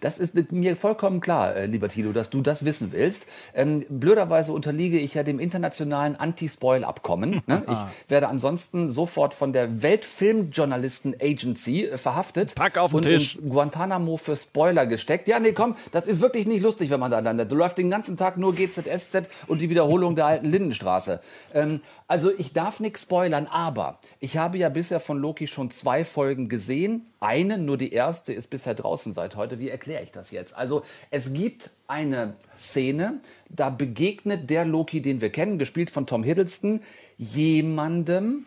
Das 0.00 0.18
ist 0.18 0.52
mir 0.52 0.76
vollkommen 0.76 1.20
klar, 1.20 1.54
äh, 1.54 1.66
lieber 1.66 1.88
Tilo, 1.88 2.12
dass 2.12 2.30
du 2.30 2.40
das 2.40 2.64
wissen 2.64 2.92
willst. 2.92 3.26
Ähm, 3.54 3.84
blöderweise 3.88 4.52
unterliege 4.52 4.98
ich 4.98 5.14
ja 5.14 5.22
dem 5.22 5.38
internationalen 5.38 6.16
Anti-Spoil-Abkommen. 6.16 7.42
Ne? 7.46 7.62
Ich 7.76 8.10
werde 8.10 8.28
ansonsten 8.28 8.88
sofort 8.88 9.34
von 9.34 9.52
der 9.52 9.82
Weltfilmjournalisten-Agency 9.82 11.86
äh, 11.86 11.98
verhaftet 11.98 12.54
Pack 12.54 12.78
auf 12.78 12.92
den 12.92 12.96
und 12.96 13.02
Tisch. 13.02 13.36
ins 13.36 13.48
Guantanamo 13.48 14.16
für 14.16 14.36
Spoiler 14.36 14.86
gesteckt. 14.86 15.26
Ja, 15.28 15.40
nee, 15.40 15.52
komm, 15.52 15.76
das 15.92 16.06
ist 16.06 16.20
wirklich 16.20 16.46
nicht 16.46 16.62
lustig, 16.62 16.90
wenn 16.90 17.00
man 17.00 17.10
da 17.10 17.18
landet. 17.18 17.50
Du 17.50 17.56
läufst 17.56 17.78
den 17.78 17.90
ganzen 17.90 18.16
Tag 18.16 18.38
nur 18.38 18.54
GZSZ 18.54 19.28
und 19.46 19.60
die 19.60 19.70
Wiederholung 19.70 20.14
der 20.16 20.26
alten 20.26 20.46
Lindenstraße. 20.46 21.20
Ähm, 21.54 21.80
also 22.08 22.30
ich 22.38 22.52
darf 22.52 22.78
nichts 22.80 23.02
spoilern, 23.02 23.46
aber 23.46 23.98
ich 24.20 24.38
habe 24.38 24.58
ja 24.58 24.68
bisher 24.68 25.00
von 25.00 25.18
Loki 25.18 25.48
schon 25.48 25.70
zwei 25.70 26.04
Folgen 26.04 26.48
gesehen. 26.48 27.06
Eine, 27.20 27.58
nur 27.58 27.78
die 27.78 27.92
erste, 27.92 28.32
ist 28.32 28.48
bisher 28.48 28.74
draußen 28.74 29.14
seit 29.14 29.36
heute. 29.36 29.58
Wie 29.58 29.70
erkläre 29.70 30.02
ich 30.02 30.10
das 30.10 30.30
jetzt? 30.30 30.54
Also 30.54 30.82
es 31.10 31.32
gibt 31.32 31.70
eine 31.86 32.34
Szene, 32.54 33.20
da 33.48 33.70
begegnet 33.70 34.50
der 34.50 34.64
Loki, 34.64 35.00
den 35.00 35.20
wir 35.20 35.30
kennen, 35.30 35.58
gespielt 35.58 35.90
von 35.90 36.06
Tom 36.06 36.22
Hiddleston, 36.22 36.80
jemandem, 37.16 38.46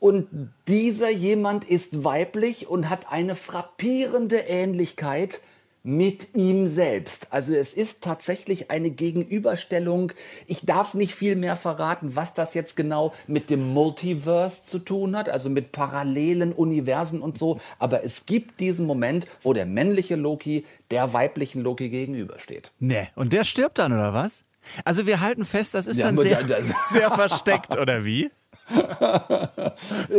und 0.00 0.28
dieser 0.66 1.10
jemand 1.10 1.64
ist 1.64 2.04
weiblich 2.04 2.68
und 2.68 2.90
hat 2.90 3.10
eine 3.10 3.34
frappierende 3.34 4.36
Ähnlichkeit 4.36 5.40
mit 5.88 6.36
ihm 6.36 6.66
selbst. 6.66 7.32
Also 7.32 7.54
es 7.54 7.72
ist 7.72 8.02
tatsächlich 8.04 8.70
eine 8.70 8.90
Gegenüberstellung. 8.90 10.12
Ich 10.46 10.60
darf 10.66 10.92
nicht 10.92 11.14
viel 11.14 11.34
mehr 11.34 11.56
verraten, 11.56 12.14
was 12.14 12.34
das 12.34 12.52
jetzt 12.52 12.76
genau 12.76 13.14
mit 13.26 13.48
dem 13.48 13.72
Multiverse 13.72 14.64
zu 14.64 14.80
tun 14.80 15.16
hat, 15.16 15.30
also 15.30 15.48
mit 15.48 15.72
parallelen 15.72 16.52
Universen 16.52 17.22
und 17.22 17.38
so. 17.38 17.58
Aber 17.78 18.04
es 18.04 18.26
gibt 18.26 18.60
diesen 18.60 18.86
Moment, 18.86 19.26
wo 19.40 19.54
der 19.54 19.64
männliche 19.64 20.16
Loki 20.16 20.66
der 20.90 21.14
weiblichen 21.14 21.62
Loki 21.62 21.88
gegenübersteht. 21.88 22.70
Nee, 22.78 23.08
und 23.16 23.32
der 23.32 23.44
stirbt 23.44 23.78
dann, 23.78 23.92
oder 23.94 24.12
was? 24.12 24.44
Also 24.84 25.06
wir 25.06 25.20
halten 25.20 25.46
fest, 25.46 25.74
das 25.74 25.86
ist 25.86 25.96
Ja, 25.96 26.06
dann 26.06 26.18
sehr, 26.18 26.42
das- 26.42 26.70
sehr 26.90 27.10
versteckt, 27.10 27.78
oder 27.78 28.04
wie? 28.04 28.30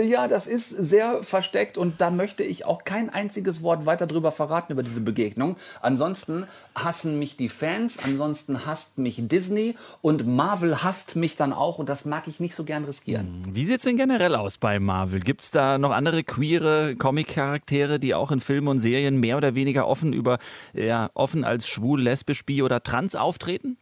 Ja, 0.03 0.27
das 0.27 0.47
ist 0.47 0.69
sehr 0.69 1.21
versteckt 1.23 1.77
und 1.77 2.01
da 2.01 2.09
möchte 2.09 2.43
ich 2.43 2.65
auch 2.65 2.83
kein 2.83 3.09
einziges 3.09 3.63
Wort 3.63 3.85
weiter 3.85 4.07
drüber 4.07 4.31
verraten 4.31 4.71
über 4.71 4.83
diese 4.83 5.01
Begegnung. 5.01 5.57
Ansonsten 5.81 6.45
hassen 6.75 7.19
mich 7.19 7.37
die 7.37 7.49
Fans, 7.49 7.99
ansonsten 8.03 8.65
hasst 8.65 8.97
mich 8.97 9.27
Disney 9.27 9.75
und 10.01 10.25
Marvel 10.27 10.83
hasst 10.83 11.15
mich 11.15 11.35
dann 11.35 11.53
auch 11.53 11.79
und 11.79 11.89
das 11.89 12.05
mag 12.05 12.27
ich 12.27 12.39
nicht 12.39 12.55
so 12.55 12.63
gern 12.63 12.85
riskieren. 12.85 13.41
Wie 13.51 13.65
sieht's 13.65 13.83
denn 13.83 13.97
generell 13.97 14.35
aus 14.35 14.57
bei 14.57 14.79
Marvel? 14.79 15.19
Gibt's 15.19 15.51
da 15.51 15.77
noch 15.77 15.91
andere 15.91 16.23
queere 16.23 16.95
Comic-Charaktere, 16.95 17.99
die 17.99 18.15
auch 18.15 18.31
in 18.31 18.39
Filmen 18.39 18.67
und 18.69 18.77
Serien 18.77 19.19
mehr 19.19 19.37
oder 19.37 19.55
weniger 19.55 19.87
offen 19.87 20.13
über, 20.13 20.39
ja, 20.73 21.09
offen 21.13 21.43
als 21.43 21.67
schwul, 21.67 22.01
lesbisch, 22.01 22.45
bi 22.45 22.63
oder 22.63 22.81
trans 22.83 23.15
auftreten? 23.15 23.77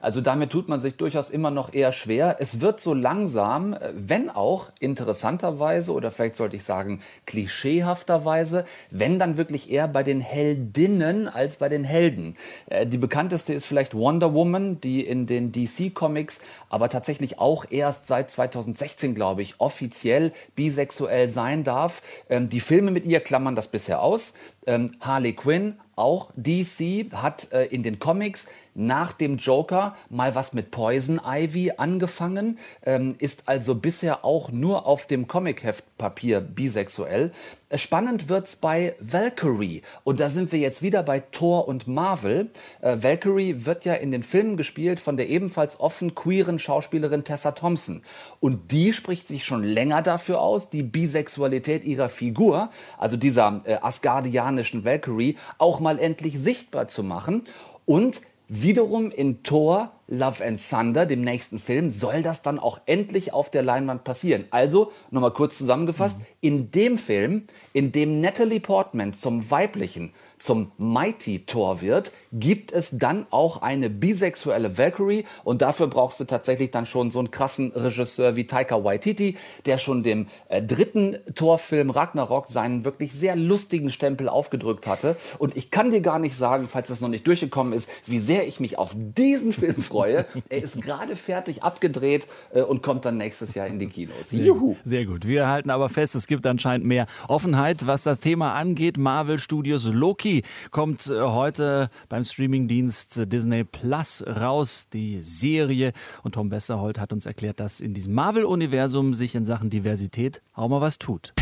Also 0.00 0.20
damit 0.20 0.50
tut 0.50 0.68
man 0.68 0.80
sich 0.80 0.96
durchaus 0.96 1.30
immer 1.30 1.50
noch 1.50 1.72
eher 1.72 1.92
schwer. 1.92 2.36
Es 2.38 2.60
wird 2.60 2.80
so 2.80 2.94
langsam, 2.94 3.74
äh, 3.74 3.90
wenn 3.94 4.30
auch 4.30 4.70
interessanterweise 4.80 5.92
oder 5.92 6.10
vielleicht 6.10 6.36
sollte 6.36 6.56
ich 6.56 6.64
sagen 6.64 7.00
klischeehafterweise, 7.26 8.64
wenn 8.90 9.18
dann 9.18 9.36
wirklich 9.36 9.70
eher 9.70 9.88
bei 9.88 10.02
den 10.02 10.20
Heldinnen 10.20 11.28
als 11.28 11.56
bei 11.56 11.68
den 11.68 11.84
Helden. 11.84 12.36
Äh, 12.66 12.86
Die 12.86 12.98
bekannteste 12.98 13.52
ist 13.54 13.66
vielleicht 13.66 13.94
Wonder 13.94 14.34
Woman, 14.34 14.80
die 14.80 15.06
in 15.06 15.26
den 15.26 15.52
DC 15.52 15.94
Comics 15.94 16.40
aber 16.68 16.88
tatsächlich 16.88 17.38
auch 17.38 17.64
erst 17.70 18.06
seit 18.06 18.30
2016, 18.30 19.14
glaube 19.14 19.42
ich, 19.42 19.56
offiziell 19.58 20.32
bisexuell 20.54 21.28
sein 21.28 21.64
darf. 21.64 22.02
Ähm, 22.28 22.48
Die 22.48 22.60
Filme 22.60 22.90
mit 22.90 23.06
ihr 23.06 23.20
klammern 23.20 23.54
das 23.54 23.68
bisher 23.68 24.02
aus. 24.02 24.34
Ähm, 24.66 24.92
Harley 25.00 25.32
Quinn 25.32 25.76
auch 25.96 26.30
DC 26.36 27.10
hat 27.12 27.52
äh, 27.52 27.64
in 27.64 27.82
den 27.82 27.98
Comics 27.98 28.48
nach 28.74 29.12
dem 29.12 29.38
Joker 29.38 29.96
mal 30.10 30.34
was 30.34 30.52
mit 30.52 30.70
Poison 30.70 31.20
Ivy 31.24 31.72
angefangen, 31.78 32.58
ähm, 32.84 33.14
ist 33.18 33.48
also 33.48 33.74
bisher 33.74 34.24
auch 34.24 34.52
nur 34.52 34.86
auf 34.86 35.06
dem 35.06 35.26
Comicheftpapier 35.26 36.40
bisexuell. 36.40 37.32
Äh, 37.68 37.78
Spannend 37.78 38.28
wird's 38.28 38.56
bei 38.56 38.94
Valkyrie. 39.00 39.82
Und 40.04 40.20
da 40.20 40.28
sind 40.28 40.52
wir 40.52 40.58
jetzt 40.58 40.82
wieder 40.82 41.02
bei 41.02 41.20
Thor 41.20 41.68
und 41.68 41.86
Marvel. 41.86 42.50
Äh, 42.80 42.96
Valkyrie 43.02 43.66
wird 43.66 43.84
ja 43.84 43.94
in 43.94 44.10
den 44.10 44.22
Filmen 44.22 44.56
gespielt 44.56 45.00
von 45.00 45.16
der 45.16 45.28
ebenfalls 45.28 45.80
offen 45.80 46.14
queeren 46.14 46.58
Schauspielerin 46.58 47.24
Tessa 47.24 47.52
Thompson. 47.52 48.02
Und 48.40 48.70
die 48.70 48.92
spricht 48.92 49.26
sich 49.26 49.44
schon 49.44 49.64
länger 49.64 50.02
dafür 50.02 50.40
aus, 50.40 50.70
die 50.70 50.82
Bisexualität 50.82 51.84
ihrer 51.84 52.08
Figur, 52.08 52.70
also 52.98 53.16
dieser 53.16 53.60
äh, 53.64 53.74
asgardianischen 53.80 54.84
Valkyrie, 54.84 55.36
auch 55.58 55.80
mal 55.80 55.98
endlich 55.98 56.38
sichtbar 56.38 56.88
zu 56.88 57.02
machen. 57.02 57.44
Und 57.84 58.20
Wiederum 58.48 59.10
in 59.10 59.42
Thor 59.42 59.90
Love 60.08 60.44
and 60.44 60.60
Thunder, 60.70 61.04
dem 61.04 61.22
nächsten 61.22 61.58
Film, 61.58 61.90
soll 61.90 62.22
das 62.22 62.42
dann 62.42 62.60
auch 62.60 62.80
endlich 62.86 63.32
auf 63.32 63.50
der 63.50 63.62
Leinwand 63.64 64.04
passieren. 64.04 64.44
Also, 64.50 64.92
nochmal 65.10 65.32
kurz 65.32 65.58
zusammengefasst, 65.58 66.20
in 66.40 66.70
dem 66.70 66.96
Film, 66.96 67.44
in 67.72 67.90
dem 67.90 68.20
Natalie 68.20 68.60
Portman 68.60 69.12
zum 69.12 69.50
weiblichen, 69.50 70.12
zum 70.38 70.70
Mighty 70.78 71.44
Thor 71.46 71.80
wird, 71.80 72.12
gibt 72.32 72.70
es 72.70 72.98
dann 72.98 73.26
auch 73.30 73.62
eine 73.62 73.90
bisexuelle 73.90 74.78
Valkyrie 74.78 75.24
und 75.42 75.62
dafür 75.62 75.88
brauchst 75.88 76.20
du 76.20 76.24
tatsächlich 76.24 76.70
dann 76.70 76.86
schon 76.86 77.10
so 77.10 77.18
einen 77.18 77.30
krassen 77.32 77.72
Regisseur 77.72 78.36
wie 78.36 78.46
Taika 78.46 78.84
Waititi, 78.84 79.36
der 79.64 79.78
schon 79.78 80.04
dem 80.04 80.28
äh, 80.48 80.62
dritten 80.62 81.16
Thor-Film 81.34 81.90
Ragnarok 81.90 82.48
seinen 82.48 82.84
wirklich 82.84 83.12
sehr 83.12 83.34
lustigen 83.34 83.90
Stempel 83.90 84.28
aufgedrückt 84.28 84.86
hatte. 84.86 85.16
Und 85.38 85.56
ich 85.56 85.70
kann 85.72 85.90
dir 85.90 86.00
gar 86.00 86.18
nicht 86.20 86.36
sagen, 86.36 86.68
falls 86.70 86.88
das 86.88 87.00
noch 87.00 87.08
nicht 87.08 87.26
durchgekommen 87.26 87.72
ist, 87.72 87.88
wie 88.04 88.20
sehr 88.20 88.46
ich 88.46 88.60
mich 88.60 88.78
auf 88.78 88.94
diesen 88.94 89.52
Film 89.52 89.82
freue. 89.82 89.95
Freue. 89.96 90.26
er 90.48 90.62
ist 90.62 90.80
gerade 90.82 91.16
fertig 91.16 91.62
abgedreht 91.62 92.26
äh, 92.52 92.62
und 92.62 92.82
kommt 92.82 93.04
dann 93.04 93.16
nächstes 93.16 93.54
Jahr 93.54 93.66
in 93.66 93.78
die 93.78 93.86
Kinos. 93.86 94.32
Juhu. 94.32 94.76
Sehr 94.84 95.04
gut. 95.04 95.26
Wir 95.26 95.48
halten 95.48 95.70
aber 95.70 95.88
fest, 95.88 96.14
es 96.14 96.26
gibt 96.26 96.46
anscheinend 96.46 96.86
mehr 96.86 97.06
Offenheit, 97.28 97.86
was 97.86 98.02
das 98.02 98.20
Thema 98.20 98.54
angeht. 98.54 98.96
Marvel 98.98 99.38
Studios 99.38 99.84
Loki 99.84 100.42
kommt 100.70 101.06
äh, 101.06 101.20
heute 101.20 101.90
beim 102.08 102.24
Streamingdienst 102.24 103.32
Disney 103.32 103.64
Plus 103.64 104.24
raus, 104.26 104.88
die 104.92 105.22
Serie. 105.22 105.92
Und 106.22 106.34
Tom 106.34 106.50
Westerholt 106.50 106.98
hat 106.98 107.12
uns 107.12 107.26
erklärt, 107.26 107.60
dass 107.60 107.80
in 107.80 107.94
diesem 107.94 108.14
Marvel-Universum 108.14 109.14
sich 109.14 109.34
in 109.34 109.44
Sachen 109.44 109.70
Diversität 109.70 110.42
auch 110.54 110.68
mal 110.68 110.80
was 110.80 110.98
tut. 110.98 111.32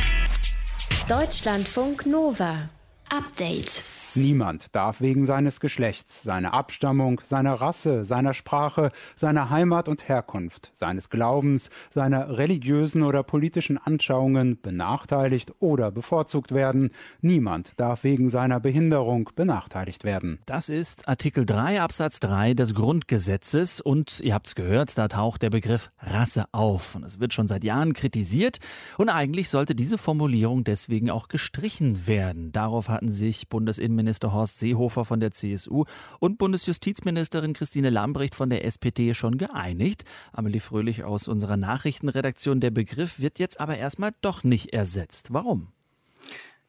Deutschlandfunk 1.08 2.06
Nova. 2.06 2.70
Update. 3.10 3.82
Niemand 4.16 4.76
darf 4.76 5.00
wegen 5.00 5.26
seines 5.26 5.58
Geschlechts, 5.58 6.22
seiner 6.22 6.54
Abstammung, 6.54 7.20
seiner 7.24 7.54
Rasse, 7.54 8.04
seiner 8.04 8.32
Sprache, 8.32 8.92
seiner 9.16 9.50
Heimat 9.50 9.88
und 9.88 10.08
Herkunft, 10.08 10.70
seines 10.72 11.10
Glaubens, 11.10 11.68
seiner 11.92 12.38
religiösen 12.38 13.02
oder 13.02 13.24
politischen 13.24 13.76
Anschauungen 13.76 14.60
benachteiligt 14.60 15.54
oder 15.58 15.90
bevorzugt 15.90 16.52
werden. 16.54 16.90
Niemand 17.22 17.72
darf 17.76 18.04
wegen 18.04 18.30
seiner 18.30 18.60
Behinderung 18.60 19.30
benachteiligt 19.34 20.04
werden. 20.04 20.38
Das 20.46 20.68
ist 20.68 21.08
Artikel 21.08 21.44
3 21.44 21.80
Absatz 21.80 22.20
3 22.20 22.54
des 22.54 22.72
Grundgesetzes 22.74 23.80
und 23.80 24.20
ihr 24.20 24.34
habt 24.34 24.46
es 24.46 24.54
gehört, 24.54 24.96
da 24.96 25.08
taucht 25.08 25.42
der 25.42 25.50
Begriff 25.50 25.90
Rasse 25.98 26.44
auf 26.52 26.94
und 26.94 27.04
es 27.04 27.18
wird 27.18 27.34
schon 27.34 27.48
seit 27.48 27.64
Jahren 27.64 27.94
kritisiert 27.94 28.58
und 28.96 29.08
eigentlich 29.08 29.48
sollte 29.48 29.74
diese 29.74 29.98
Formulierung 29.98 30.62
deswegen 30.62 31.10
auch 31.10 31.26
gestrichen 31.26 32.06
werden. 32.06 32.52
Darauf 32.52 32.88
hatten 32.88 33.10
sich 33.10 33.48
Bundesinnenminister 33.48 34.03
Innenminister 34.04 34.34
Horst 34.34 34.58
Seehofer 34.58 35.06
von 35.06 35.20
der 35.20 35.30
CSU 35.30 35.84
und 36.20 36.36
Bundesjustizministerin 36.36 37.54
Christine 37.54 37.88
Lambrecht 37.88 38.34
von 38.34 38.50
der 38.50 38.64
SPD 38.66 39.14
schon 39.14 39.38
geeinigt. 39.38 40.04
Amelie 40.32 40.60
Fröhlich 40.60 41.04
aus 41.04 41.26
unserer 41.26 41.56
Nachrichtenredaktion. 41.56 42.60
Der 42.60 42.70
Begriff 42.70 43.18
wird 43.18 43.38
jetzt 43.38 43.60
aber 43.60 43.78
erstmal 43.78 44.12
doch 44.20 44.44
nicht 44.44 44.74
ersetzt. 44.74 45.32
Warum? 45.32 45.68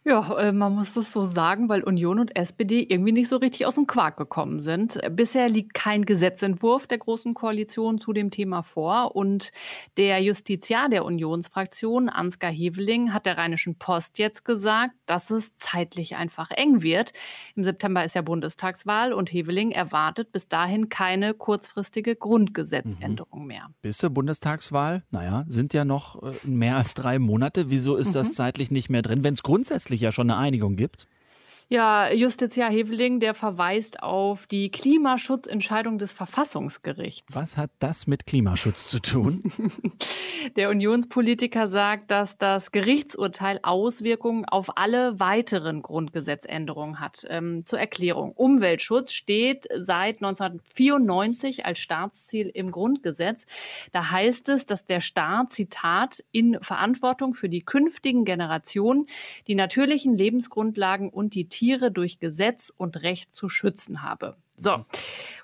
Ja, 0.08 0.38
äh, 0.38 0.52
man 0.52 0.76
muss 0.76 0.94
das 0.94 1.12
so 1.12 1.26
sagen, 1.26 1.68
weil 1.68 1.84
Union 1.84 2.20
und 2.20 2.36
SPD 2.36 2.84
irgendwie 2.84 3.12
nicht 3.12 3.28
so 3.28 3.38
richtig 3.38 3.66
aus 3.66 3.74
dem 3.74 3.88
Quark 3.88 4.18
gekommen 4.18 4.60
sind. 4.60 5.00
Bisher 5.10 5.50
liegt 5.50 5.74
kein 5.74 6.06
Gesetzentwurf 6.06 6.86
der 6.86 7.00
Großen 7.00 7.34
Koalition 7.34 7.98
zu 7.98 8.14
dem 8.14 8.30
Thema 8.30 8.62
vor 8.62 9.16
und 9.16 9.52
der 9.98 10.22
Justiziar 10.22 10.90
der 10.90 11.06
Unionsfraktion, 11.06 12.10
Ansgar 12.10 12.52
Heveling, 12.52 13.14
hat 13.14 13.26
der 13.26 13.40
Rheinischen 13.40 13.80
Post 13.80 14.20
jetzt 14.20 14.46
gesagt, 14.46 14.94
dass 15.08 15.32
es 15.32 15.56
zeitlich 15.58 16.16
einfach 16.18 16.52
eng 16.52 16.84
wird. 16.84 17.14
Im 17.56 17.64
September 17.64 18.06
ist 18.06 18.14
ja 18.14 18.22
Bundestagswahl 18.22 19.12
und 19.12 19.34
Heveling 19.34 19.72
erwartet 19.72 20.32
bis 20.32 20.48
dahin 20.48 20.88
keine 20.88 21.34
kurzfristige 21.34 22.16
Grundgesetzänderung 22.16 23.42
mhm. 23.42 23.48
mehr. 23.48 23.70
Bis 23.82 23.98
zur 23.98 24.12
Bundestagswahl, 24.12 25.04
naja, 25.10 25.46
sind 25.48 25.74
ja 25.74 25.84
noch 25.84 26.22
äh, 26.22 26.36
mehr 26.44 26.78
als 26.78 26.94
drei 26.94 27.18
Monate. 27.18 27.72
Wieso 27.72 27.96
ist 27.96 28.10
mhm. 28.10 28.14
das 28.14 28.34
zeitlich 28.34 28.70
nicht 28.70 28.92
mehr 28.92 29.02
drin, 29.02 29.24
wenn 29.24 29.34
es 29.34 29.42
grundsätzlich 29.42 29.95
ja 30.02 30.12
schon 30.12 30.30
eine 30.30 30.40
Einigung 30.40 30.76
gibt? 30.76 31.08
Ja, 31.68 32.12
Justiziar 32.14 32.70
Heveling, 32.70 33.20
der 33.20 33.34
verweist 33.34 34.04
auf 34.04 34.46
die 34.46 34.70
Klimaschutzentscheidung 34.70 35.98
des 35.98 36.12
Verfassungsgerichts. 36.12 37.34
Was 37.34 37.58
hat 37.58 37.72
das 37.80 38.06
mit 38.06 38.28
Klimaschutz 38.28 38.88
zu 38.92 39.00
tun? 39.00 39.42
Der 40.56 40.70
Unionspolitiker 40.70 41.68
sagt, 41.68 42.12
dass 42.12 42.38
das 42.38 42.72
Gerichtsurteil 42.72 43.60
Auswirkungen 43.64 44.46
auf 44.46 44.78
alle 44.78 45.20
weiteren 45.20 45.82
Grundgesetzänderungen 45.82 47.00
hat. 47.00 47.26
Ähm, 47.30 47.66
zur 47.66 47.80
Erklärung. 47.80 48.34
Umweltschutz 48.34 49.12
steht 49.14 49.68
seit 49.76 50.18
1994 50.18 51.66
als 51.66 51.80
Staatsziel 51.80 52.52
im 52.54 52.70
Grundgesetz. 52.70 53.48
Da 53.92 54.12
heißt 54.12 54.50
es, 54.50 54.68
dass 54.68 54.86
der 54.86 55.02
Staat, 55.02 55.52
Zitat, 55.52 56.24
in 56.32 56.60
Verantwortung 56.62 57.34
für 57.34 57.50
die 57.50 57.62
künftigen 57.62 58.24
Generationen 58.24 59.08
die 59.48 59.56
natürlichen 59.56 60.14
Lebensgrundlagen 60.16 61.10
und 61.10 61.34
die 61.34 61.50
Tiere 61.56 61.90
durch 61.90 62.20
Gesetz 62.20 62.74
und 62.76 63.02
Recht 63.02 63.34
zu 63.34 63.48
schützen 63.48 64.04
habe. 64.04 64.36
So. 64.58 64.78
Mhm. 64.78 64.86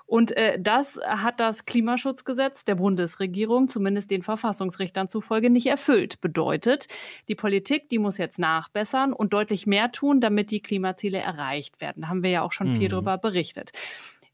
Und 0.06 0.36
äh, 0.36 0.60
das 0.60 1.00
hat 1.06 1.40
das 1.40 1.64
Klimaschutzgesetz 1.64 2.66
der 2.66 2.74
Bundesregierung, 2.74 3.68
zumindest 3.68 4.10
den 4.10 4.22
Verfassungsrichtern 4.22 5.08
zufolge, 5.08 5.48
nicht 5.48 5.66
erfüllt. 5.66 6.20
Bedeutet, 6.20 6.88
die 7.28 7.34
Politik, 7.34 7.88
die 7.88 7.98
muss 7.98 8.18
jetzt 8.18 8.38
nachbessern 8.38 9.14
und 9.14 9.32
deutlich 9.32 9.66
mehr 9.66 9.90
tun, 9.90 10.20
damit 10.20 10.50
die 10.50 10.60
Klimaziele 10.60 11.18
erreicht 11.18 11.80
werden. 11.80 12.02
Da 12.02 12.08
haben 12.08 12.22
wir 12.22 12.30
ja 12.30 12.42
auch 12.42 12.52
schon 12.52 12.74
mhm. 12.74 12.76
viel 12.76 12.88
darüber 12.88 13.16
berichtet. 13.16 13.72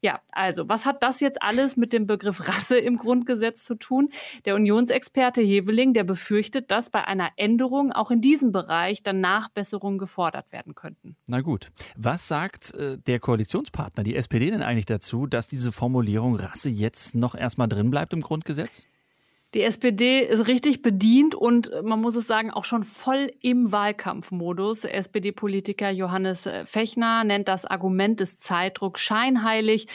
Ja, 0.01 0.21
also, 0.31 0.69
was 0.69 0.85
hat 0.85 1.03
das 1.03 1.19
jetzt 1.19 1.41
alles 1.41 1.75
mit 1.75 1.91
dem 1.91 2.07
Begriff 2.07 2.39
Rasse 2.47 2.77
im 2.77 2.97
Grundgesetz 2.97 3.65
zu 3.65 3.75
tun? 3.75 4.09
Der 4.45 4.55
Unionsexperte 4.55 5.41
Heveling, 5.41 5.93
der 5.93 6.03
befürchtet, 6.03 6.71
dass 6.71 6.89
bei 6.89 7.05
einer 7.05 7.31
Änderung 7.35 7.91
auch 7.91 8.11
in 8.11 8.21
diesem 8.21 8.51
Bereich 8.51 9.03
dann 9.03 9.19
Nachbesserungen 9.19 9.99
gefordert 9.99 10.51
werden 10.51 10.75
könnten. 10.75 11.15
Na 11.27 11.41
gut. 11.41 11.71
Was 11.97 12.27
sagt 12.27 12.73
äh, 12.73 12.97
der 12.97 13.19
Koalitionspartner, 13.19 14.03
die 14.03 14.15
SPD, 14.15 14.49
denn 14.51 14.61
eigentlich 14.61 14.85
dazu, 14.85 15.27
dass 15.27 15.47
diese 15.47 15.71
Formulierung 15.71 16.35
Rasse 16.35 16.69
jetzt 16.69 17.15
noch 17.15 17.35
erstmal 17.35 17.67
drin 17.67 17.91
bleibt 17.91 18.13
im 18.13 18.21
Grundgesetz? 18.21 18.85
Die 19.55 19.63
SPD 19.63 20.19
ist 20.19 20.45
richtig 20.45 20.83
bedient 20.83 21.33
und 21.33 21.71
äh, 21.71 21.81
man 21.81 21.99
muss 21.99 22.15
es 22.15 22.27
sagen, 22.27 22.51
auch 22.51 22.65
schon 22.65 22.83
voll 22.83 23.31
im 23.41 23.71
Wahlkampfmodus. 23.71 24.83
SPD-Politiker 24.83 25.89
Johannes 25.89 26.45
äh, 26.45 26.67
Fechner 26.67 27.23
nennt 27.23 27.47
das 27.47 27.65
Argument 27.65 28.19
des 28.19 28.39
Zeitdrucks 28.39 29.01
scheinheilig. 29.01 29.87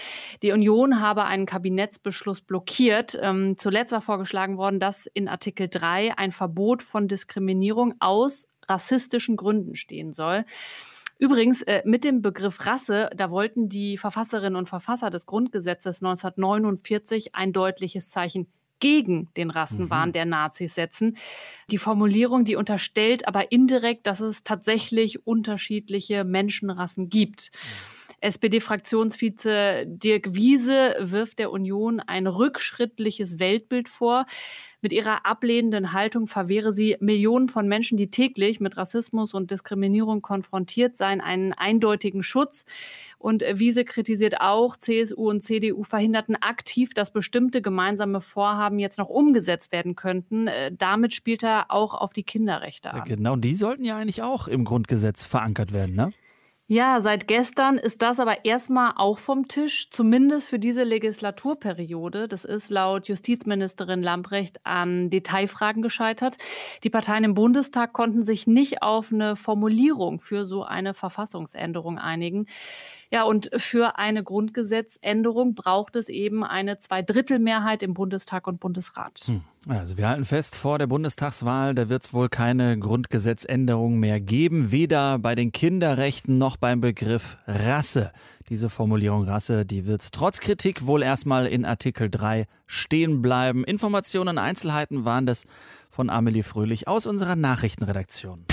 Die 0.42 0.50
Union 0.50 1.00
habe 1.00 1.26
einen 1.26 1.46
Kabinettsbeschluss 1.46 2.40
blockiert. 2.40 3.16
Ähm, 3.22 3.56
zuletzt 3.56 3.92
war 3.92 4.02
vorgeschlagen 4.02 4.56
worden, 4.56 4.80
dass 4.80 5.06
in 5.06 5.28
Artikel 5.28 5.68
3 5.68 6.18
ein 6.18 6.32
Verbot 6.32 6.82
von 6.82 7.06
Diskriminierung 7.06 7.94
aus 8.00 8.48
rassistischen 8.68 9.36
Gründen 9.36 9.76
stehen 9.76 10.12
soll. 10.12 10.44
Übrigens, 11.16 11.62
äh, 11.62 11.82
mit 11.84 12.02
dem 12.02 12.22
Begriff 12.22 12.66
Rasse, 12.66 13.08
da 13.16 13.30
wollten 13.30 13.68
die 13.68 13.98
Verfasserinnen 13.98 14.56
und 14.56 14.68
Verfasser 14.68 15.10
des 15.10 15.26
Grundgesetzes 15.26 16.02
1949 16.02 17.36
ein 17.36 17.52
deutliches 17.52 18.10
Zeichen 18.10 18.48
gegen 18.84 19.32
den 19.38 19.48
Rassenwahn 19.48 20.10
mhm. 20.10 20.12
der 20.12 20.24
Nazis 20.26 20.74
setzen. 20.74 21.16
Die 21.70 21.78
Formulierung, 21.78 22.44
die 22.44 22.54
unterstellt 22.54 23.26
aber 23.26 23.50
indirekt, 23.50 24.06
dass 24.06 24.20
es 24.20 24.44
tatsächlich 24.44 25.26
unterschiedliche 25.26 26.22
Menschenrassen 26.22 27.08
gibt. 27.08 27.50
Mhm. 27.50 27.93
SPD-Fraktionsvize 28.24 29.84
Dirk 29.86 30.34
Wiese 30.34 30.96
wirft 31.00 31.38
der 31.38 31.50
Union 31.50 32.00
ein 32.00 32.26
rückschrittliches 32.26 33.38
Weltbild 33.38 33.88
vor. 33.88 34.24
Mit 34.80 34.92
ihrer 34.92 35.24
ablehnenden 35.26 35.92
Haltung 35.92 36.26
verwehre 36.26 36.72
sie 36.72 36.96
Millionen 37.00 37.48
von 37.48 37.68
Menschen, 37.68 37.96
die 37.96 38.10
täglich 38.10 38.60
mit 38.60 38.76
Rassismus 38.76 39.34
und 39.34 39.50
Diskriminierung 39.50 40.22
konfrontiert 40.22 40.96
seien, 40.96 41.20
einen 41.20 41.52
eindeutigen 41.52 42.22
Schutz. 42.22 42.64
Und 43.18 43.42
Wiese 43.42 43.84
kritisiert 43.84 44.40
auch, 44.40 44.76
CSU 44.76 45.30
und 45.30 45.42
CDU 45.42 45.82
verhinderten 45.82 46.36
aktiv, 46.36 46.92
dass 46.94 47.12
bestimmte 47.12 47.62
gemeinsame 47.62 48.20
Vorhaben 48.20 48.78
jetzt 48.78 48.98
noch 48.98 49.08
umgesetzt 49.08 49.72
werden 49.72 49.96
könnten. 49.96 50.48
Äh, 50.48 50.72
damit 50.76 51.14
spielt 51.14 51.42
er 51.42 51.70
auch 51.70 51.94
auf 51.94 52.12
die 52.12 52.24
Kinderrechte 52.24 52.92
an. 52.92 53.04
genau, 53.04 53.36
die 53.36 53.54
sollten 53.54 53.84
ja 53.84 53.96
eigentlich 53.96 54.22
auch 54.22 54.48
im 54.48 54.64
Grundgesetz 54.64 55.24
verankert 55.24 55.72
werden, 55.72 55.94
ne? 55.94 56.12
Ja, 56.66 56.98
seit 57.02 57.28
gestern 57.28 57.76
ist 57.76 58.00
das 58.00 58.18
aber 58.18 58.46
erstmal 58.46 58.94
auch 58.96 59.18
vom 59.18 59.48
Tisch, 59.48 59.90
zumindest 59.90 60.48
für 60.48 60.58
diese 60.58 60.82
Legislaturperiode. 60.82 62.26
Das 62.26 62.46
ist 62.46 62.70
laut 62.70 63.06
Justizministerin 63.06 64.00
Lamprecht 64.02 64.64
an 64.64 65.10
Detailfragen 65.10 65.82
gescheitert. 65.82 66.38
Die 66.82 66.88
Parteien 66.88 67.24
im 67.24 67.34
Bundestag 67.34 67.92
konnten 67.92 68.22
sich 68.22 68.46
nicht 68.46 68.82
auf 68.82 69.12
eine 69.12 69.36
Formulierung 69.36 70.20
für 70.20 70.46
so 70.46 70.64
eine 70.64 70.94
Verfassungsänderung 70.94 71.98
einigen. 71.98 72.46
Ja, 73.14 73.22
und 73.22 73.48
für 73.58 73.96
eine 73.96 74.24
Grundgesetzänderung 74.24 75.54
braucht 75.54 75.94
es 75.94 76.08
eben 76.08 76.42
eine 76.42 76.78
Zweidrittelmehrheit 76.78 77.84
im 77.84 77.94
Bundestag 77.94 78.48
und 78.48 78.58
Bundesrat. 78.58 79.20
Hm. 79.26 79.42
Also 79.68 79.96
wir 79.96 80.08
halten 80.08 80.24
fest, 80.24 80.56
vor 80.56 80.80
der 80.80 80.88
Bundestagswahl, 80.88 81.76
da 81.76 81.88
wird 81.88 82.02
es 82.02 82.12
wohl 82.12 82.28
keine 82.28 82.76
Grundgesetzänderung 82.76 84.00
mehr 84.00 84.20
geben, 84.20 84.72
weder 84.72 85.20
bei 85.20 85.36
den 85.36 85.52
Kinderrechten 85.52 86.38
noch 86.38 86.56
beim 86.56 86.80
Begriff 86.80 87.38
Rasse. 87.46 88.10
Diese 88.48 88.68
Formulierung 88.68 89.22
Rasse, 89.22 89.64
die 89.64 89.86
wird 89.86 90.10
trotz 90.10 90.40
Kritik 90.40 90.84
wohl 90.84 91.04
erstmal 91.04 91.46
in 91.46 91.64
Artikel 91.64 92.10
3 92.10 92.46
stehen 92.66 93.22
bleiben. 93.22 93.62
Informationen, 93.62 94.38
Einzelheiten 94.38 95.04
waren 95.04 95.24
das 95.24 95.46
von 95.88 96.10
Amelie 96.10 96.42
Fröhlich 96.42 96.88
aus 96.88 97.06
unserer 97.06 97.36
Nachrichtenredaktion. 97.36 98.44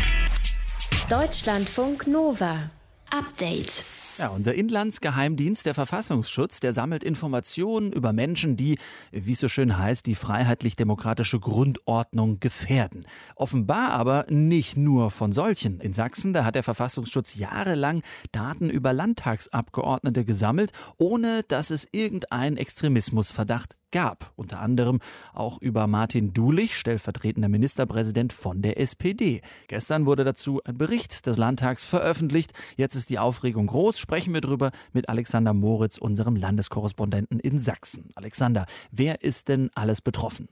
Deutschlandfunk 1.10 2.06
Nova. 2.06 2.70
Update. 3.10 3.84
Ja, 4.22 4.28
unser 4.28 4.54
Inlandsgeheimdienst, 4.54 5.66
der 5.66 5.74
Verfassungsschutz, 5.74 6.60
der 6.60 6.74
sammelt 6.74 7.04
Informationen 7.04 7.92
über 7.92 8.14
Menschen, 8.14 8.56
die, 8.56 8.78
wie 9.10 9.32
es 9.32 9.40
so 9.40 9.50
schön 9.50 9.80
heißt, 9.80 10.06
die 10.06 10.14
freiheitlich-demokratische 10.14 11.40
Grundordnung 11.40 12.40
gefährden. 12.40 13.08
Offenbar 13.36 13.94
aber 13.94 14.28
nicht 14.30 14.78
nur 14.78 15.10
von 15.10 15.32
solchen. 15.32 15.80
In 15.80 15.94
Sachsen, 15.94 16.34
da 16.34 16.46
hat 16.46 16.54
der 16.54 16.62
Verfassungsschutz 16.62 17.34
jahrelang 17.34 18.04
Daten 18.32 18.70
über 18.70 18.94
Landtagsabgeordnete 18.94 20.24
gesammelt, 20.24 20.72
ohne 21.00 21.42
dass 21.48 21.72
es 21.72 21.88
irgendeinen 21.92 22.58
Extremismusverdacht 22.58 23.76
gab. 23.92 24.32
Unter 24.36 24.60
anderem 24.60 25.00
auch 25.34 25.62
über 25.62 25.88
Martin 25.88 26.34
Dulich, 26.34 26.78
stellvertretender 26.78 27.50
Ministerpräsident 27.50 28.34
von 28.34 28.62
der 28.62 28.80
SPD. 28.80 29.42
Gestern 29.68 30.06
wurde 30.06 30.24
dazu 30.24 30.62
ein 30.64 30.78
Bericht 30.78 31.28
des 31.28 31.38
Landtags 31.38 31.86
veröffentlicht. 31.86 32.54
Jetzt 32.78 32.96
ist 32.96 33.10
die 33.10 33.20
Aufregung 33.20 33.68
groß. 33.68 34.00
Sprechen 34.00 34.34
wir 34.34 34.42
drüber 34.42 34.72
mit 34.94 35.10
Alexander 35.10 35.54
Moritz, 35.54 35.98
unserem 35.98 36.36
Landeskorrespondenten 36.36 37.40
in 37.40 37.60
Sachsen. 37.60 38.10
Alexander, 38.16 38.66
wer 38.92 39.24
ist 39.24 39.48
denn 39.48 39.70
alles 39.76 40.02
betroffen? 40.02 40.48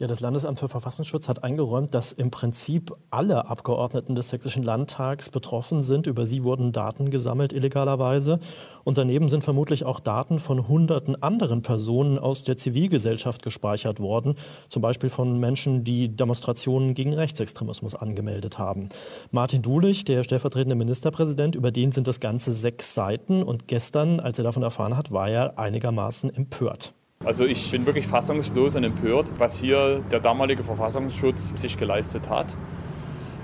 Ja, 0.00 0.06
das 0.06 0.20
Landesamt 0.20 0.60
für 0.60 0.68
Verfassungsschutz 0.68 1.26
hat 1.26 1.42
eingeräumt, 1.42 1.92
dass 1.92 2.12
im 2.12 2.30
Prinzip 2.30 2.94
alle 3.10 3.46
Abgeordneten 3.50 4.14
des 4.14 4.28
Sächsischen 4.28 4.62
Landtags 4.62 5.28
betroffen 5.28 5.82
sind. 5.82 6.06
Über 6.06 6.24
sie 6.24 6.44
wurden 6.44 6.70
Daten 6.70 7.10
gesammelt 7.10 7.52
illegalerweise. 7.52 8.38
Und 8.84 8.96
daneben 8.96 9.28
sind 9.28 9.42
vermutlich 9.42 9.84
auch 9.84 9.98
Daten 9.98 10.38
von 10.38 10.68
hunderten 10.68 11.20
anderen 11.20 11.62
Personen 11.62 12.16
aus 12.16 12.44
der 12.44 12.56
Zivilgesellschaft 12.56 13.42
gespeichert 13.42 13.98
worden. 13.98 14.36
Zum 14.68 14.82
Beispiel 14.82 15.10
von 15.10 15.40
Menschen, 15.40 15.82
die 15.82 16.08
Demonstrationen 16.08 16.94
gegen 16.94 17.12
Rechtsextremismus 17.12 17.96
angemeldet 17.96 18.56
haben. 18.56 18.90
Martin 19.32 19.62
Dulich, 19.62 20.04
der 20.04 20.22
stellvertretende 20.22 20.76
Ministerpräsident, 20.76 21.56
über 21.56 21.72
den 21.72 21.90
sind 21.90 22.06
das 22.06 22.20
Ganze 22.20 22.52
sechs 22.52 22.94
Seiten. 22.94 23.42
Und 23.42 23.66
gestern, 23.66 24.20
als 24.20 24.38
er 24.38 24.44
davon 24.44 24.62
erfahren 24.62 24.96
hat, 24.96 25.10
war 25.10 25.28
er 25.28 25.58
einigermaßen 25.58 26.32
empört. 26.32 26.94
Also 27.24 27.44
ich 27.44 27.72
bin 27.72 27.84
wirklich 27.84 28.06
fassungslos 28.06 28.76
und 28.76 28.84
empört, 28.84 29.32
was 29.38 29.58
hier 29.58 29.98
der 30.10 30.20
damalige 30.20 30.62
Verfassungsschutz 30.62 31.60
sich 31.60 31.76
geleistet 31.76 32.30
hat. 32.30 32.56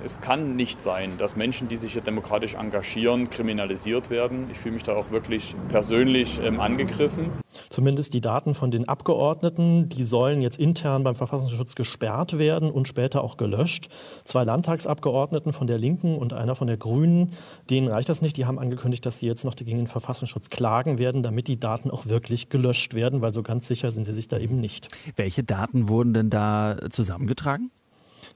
Es 0.04 0.20
kann 0.20 0.54
nicht 0.54 0.82
sein, 0.82 1.12
dass 1.16 1.34
Menschen, 1.34 1.68
die 1.68 1.76
sich 1.76 1.94
hier 1.94 2.02
demokratisch 2.02 2.56
engagieren, 2.56 3.30
kriminalisiert 3.30 4.10
werden. 4.10 4.50
Ich 4.52 4.58
fühle 4.58 4.74
mich 4.74 4.82
da 4.82 4.94
auch 4.94 5.10
wirklich 5.10 5.56
persönlich 5.70 6.38
ähm, 6.44 6.60
angegriffen. 6.60 7.30
Zumindest 7.70 8.12
die 8.12 8.20
Daten 8.20 8.54
von 8.54 8.70
den 8.70 8.86
Abgeordneten, 8.86 9.88
die 9.88 10.04
sollen 10.04 10.42
jetzt 10.42 10.58
intern 10.58 11.04
beim 11.04 11.16
Verfassungsschutz 11.16 11.74
gesperrt 11.74 12.36
werden 12.36 12.70
und 12.70 12.86
später 12.86 13.24
auch 13.24 13.38
gelöscht. 13.38 13.88
Zwei 14.24 14.44
Landtagsabgeordneten 14.44 15.54
von 15.54 15.66
der 15.66 15.78
Linken 15.78 16.18
und 16.18 16.34
einer 16.34 16.54
von 16.54 16.66
der 16.66 16.76
Grünen, 16.76 17.32
denen 17.70 17.88
reicht 17.88 18.10
das 18.10 18.20
nicht. 18.20 18.36
Die 18.36 18.44
haben 18.44 18.58
angekündigt, 18.58 19.06
dass 19.06 19.20
sie 19.20 19.26
jetzt 19.26 19.46
noch 19.46 19.56
gegen 19.56 19.78
den 19.78 19.86
Verfassungsschutz 19.86 20.50
klagen 20.50 20.98
werden, 20.98 21.22
damit 21.22 21.48
die 21.48 21.58
Daten 21.58 21.90
auch 21.90 22.04
wirklich 22.04 22.50
gelöscht 22.50 22.92
werden, 22.92 23.22
weil 23.22 23.32
so 23.32 23.42
ganz 23.42 23.68
sicher 23.68 23.90
sind 23.90 24.04
sie 24.04 24.12
sich 24.12 24.28
da 24.28 24.36
eben 24.36 24.60
nicht. 24.60 24.88
Welche 25.16 25.44
Daten 25.44 25.88
wurden 25.88 26.12
denn 26.12 26.28
da 26.28 26.76
zusammengetragen? 26.90 27.70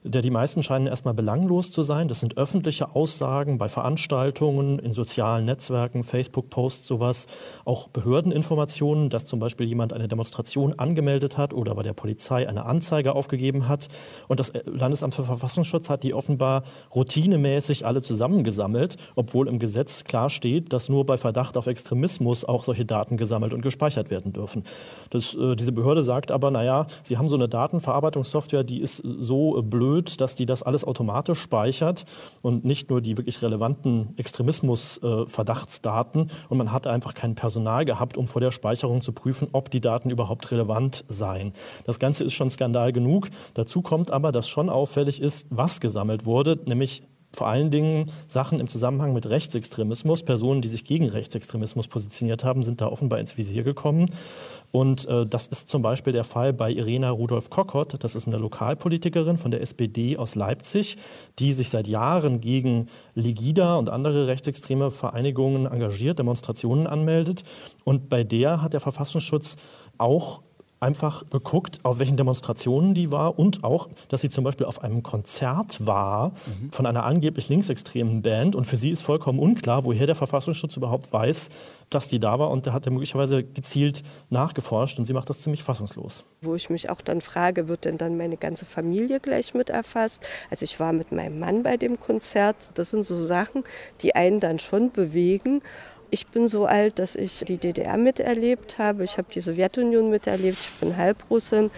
Der 0.03 0.21
die 0.21 0.29
meisten 0.29 0.63
scheinen 0.63 0.87
erstmal 0.87 1.13
belanglos 1.13 1.71
zu 1.71 1.83
sein. 1.83 2.07
Das 2.07 2.21
sind 2.21 2.37
öffentliche 2.37 2.95
Aussagen 2.95 3.57
bei 3.57 3.67
Veranstaltungen, 3.67 4.79
in 4.79 4.93
sozialen 4.93 5.45
Netzwerken, 5.45 6.05
Facebook-Posts, 6.05 6.87
sowas. 6.87 7.27
Auch 7.65 7.89
Behördeninformationen, 7.89 9.09
dass 9.09 9.25
zum 9.25 9.39
Beispiel 9.39 9.67
jemand 9.67 9.91
eine 9.91 10.07
Demonstration 10.07 10.79
angemeldet 10.79 11.37
hat 11.37 11.53
oder 11.53 11.75
bei 11.75 11.83
der 11.83 11.93
Polizei 11.93 12.47
eine 12.47 12.65
Anzeige 12.65 13.13
aufgegeben 13.13 13.67
hat. 13.67 13.89
Und 14.29 14.39
das 14.39 14.53
Landesamt 14.65 15.15
für 15.15 15.23
Verfassungsschutz 15.23 15.89
hat 15.89 16.03
die 16.03 16.13
offenbar 16.13 16.63
routinemäßig 16.95 17.85
alle 17.85 18.01
zusammengesammelt, 18.01 18.95
obwohl 19.15 19.49
im 19.49 19.59
Gesetz 19.59 20.05
klar 20.05 20.29
steht, 20.29 20.71
dass 20.71 20.87
nur 20.87 21.05
bei 21.05 21.17
Verdacht 21.17 21.57
auf 21.57 21.67
Extremismus 21.67 22.45
auch 22.45 22.63
solche 22.63 22.85
Daten 22.85 23.17
gesammelt 23.17 23.53
und 23.53 23.61
gespeichert 23.61 24.09
werden 24.09 24.31
dürfen. 24.31 24.63
Das, 25.09 25.35
äh, 25.35 25.57
diese 25.57 25.73
Behörde 25.73 26.03
sagt 26.03 26.31
aber, 26.31 26.51
naja, 26.51 26.87
sie 27.03 27.17
haben 27.17 27.27
so 27.27 27.35
eine 27.35 27.49
Datenverarbeitungssoftware, 27.49 28.63
die 28.63 28.79
ist 28.79 28.97
so 28.97 29.61
blöd, 29.61 29.88
blöd, 29.89 30.21
dass 30.21 30.35
die 30.35 30.45
das 30.45 30.61
alles 30.61 30.83
automatisch 30.83 31.39
speichert 31.39 32.05
und 32.41 32.63
nicht 32.63 32.89
nur 32.89 33.01
die 33.01 33.17
wirklich 33.17 33.41
relevanten 33.41 34.13
Extremismus-Verdachtsdaten. 34.17 36.29
und 36.49 36.57
man 36.57 36.71
hat 36.71 36.85
einfach 36.85 37.13
kein 37.13 37.35
Personal 37.35 37.85
gehabt, 37.85 38.17
um 38.17 38.27
vor 38.27 38.41
der 38.41 38.51
Speicherung 38.51 39.01
zu 39.01 39.13
prüfen, 39.13 39.47
ob 39.51 39.71
die 39.71 39.81
Daten 39.81 40.11
überhaupt 40.11 40.51
relevant 40.51 41.05
seien. 41.07 41.53
Das 41.85 41.99
Ganze 41.99 42.23
ist 42.23 42.33
schon 42.33 42.51
Skandal 42.51 42.93
genug. 42.93 43.29
Dazu 43.55 43.81
kommt 43.81 44.11
aber, 44.11 44.31
dass 44.31 44.47
schon 44.47 44.69
auffällig 44.69 45.21
ist, 45.21 45.47
was 45.49 45.79
gesammelt 45.79 46.25
wurde, 46.25 46.59
nämlich 46.65 47.03
vor 47.35 47.47
allen 47.47 47.69
Dingen 47.69 48.11
Sachen 48.27 48.59
im 48.59 48.67
Zusammenhang 48.67 49.13
mit 49.13 49.29
Rechtsextremismus. 49.29 50.23
Personen, 50.23 50.61
die 50.61 50.67
sich 50.67 50.83
gegen 50.83 51.09
Rechtsextremismus 51.09 51.87
positioniert 51.87 52.43
haben, 52.43 52.63
sind 52.63 52.81
da 52.81 52.87
offenbar 52.87 53.19
ins 53.19 53.37
Visier 53.37 53.63
gekommen. 53.63 54.09
Und 54.71 55.07
äh, 55.07 55.25
das 55.25 55.47
ist 55.47 55.69
zum 55.69 55.81
Beispiel 55.81 56.13
der 56.13 56.23
Fall 56.23 56.53
bei 56.53 56.71
Irena 56.71 57.09
Rudolf 57.09 57.49
Kockott. 57.49 58.03
Das 58.03 58.15
ist 58.15 58.27
eine 58.27 58.37
Lokalpolitikerin 58.37 59.37
von 59.37 59.51
der 59.51 59.61
SPD 59.61 60.17
aus 60.17 60.35
Leipzig, 60.35 60.97
die 61.39 61.53
sich 61.53 61.69
seit 61.69 61.87
Jahren 61.87 62.39
gegen 62.39 62.87
Legida 63.15 63.75
und 63.77 63.89
andere 63.89 64.27
rechtsextreme 64.27 64.91
Vereinigungen 64.91 65.65
engagiert, 65.65 66.19
Demonstrationen 66.19 66.85
anmeldet. 66.85 67.43
Und 67.83 68.09
bei 68.09 68.23
der 68.23 68.61
hat 68.61 68.73
der 68.73 68.79
Verfassungsschutz 68.79 69.55
auch 69.97 70.43
einfach 70.79 71.29
geguckt, 71.29 71.79
auf 71.83 71.99
welchen 71.99 72.17
Demonstrationen 72.17 72.93
die 72.93 73.11
war 73.11 73.37
und 73.37 73.63
auch, 73.63 73.89
dass 74.07 74.21
sie 74.21 74.29
zum 74.29 74.43
Beispiel 74.43 74.65
auf 74.65 74.83
einem 74.83 75.03
Konzert 75.03 75.85
war 75.85 76.29
mhm. 76.29 76.71
von 76.71 76.85
einer 76.85 77.03
angeblich 77.03 77.49
linksextremen 77.49 78.21
Band 78.21 78.55
und 78.55 78.65
für 78.65 78.77
sie 78.77 78.89
ist 78.89 79.01
vollkommen 79.01 79.39
unklar, 79.39 79.83
woher 79.83 80.05
der 80.05 80.15
Verfassungsschutz 80.15 80.77
überhaupt 80.77 81.11
weiß, 81.11 81.49
dass 81.89 82.07
die 82.07 82.19
da 82.19 82.39
war 82.39 82.49
und 82.51 82.67
da 82.67 82.73
hat 82.73 82.85
er 82.85 82.91
möglicherweise 82.91 83.43
gezielt 83.43 84.03
nachgeforscht 84.29 84.99
und 84.99 85.05
sie 85.05 85.13
macht 85.13 85.29
das 85.29 85.39
ziemlich 85.39 85.63
fassungslos. 85.63 86.23
Wo 86.41 86.55
ich 86.55 86.69
mich 86.69 86.89
auch 86.89 87.01
dann 87.01 87.19
frage, 87.21 87.67
wird 87.67 87.85
denn 87.85 87.97
dann 87.97 88.15
meine 88.15 88.37
ganze 88.37 88.65
Familie 88.65 89.19
gleich 89.19 89.53
mit 89.53 89.69
erfasst? 89.69 90.25
Also 90.49 90.63
ich 90.63 90.79
war 90.79 90.93
mit 90.93 91.11
meinem 91.11 91.39
Mann 91.39 91.63
bei 91.63 91.77
dem 91.77 91.99
Konzert, 91.99 92.55
das 92.75 92.91
sind 92.91 93.03
so 93.03 93.19
Sachen, 93.19 93.63
die 94.01 94.15
einen 94.15 94.39
dann 94.39 94.59
schon 94.59 94.91
bewegen 94.91 95.61
ich 96.11 96.27
bin 96.27 96.47
so 96.47 96.65
alt, 96.65 96.99
dass 96.99 97.15
ich 97.15 97.43
die 97.47 97.57
DDR 97.57 97.97
miterlebt 97.97 98.77
habe. 98.77 99.03
Ich 99.03 99.17
habe 99.17 99.27
die 99.33 99.39
Sowjetunion 99.39 100.09
miterlebt. 100.09 100.57
Ich 100.59 100.79
bin 100.79 100.97
Halbrussin. 100.97 101.71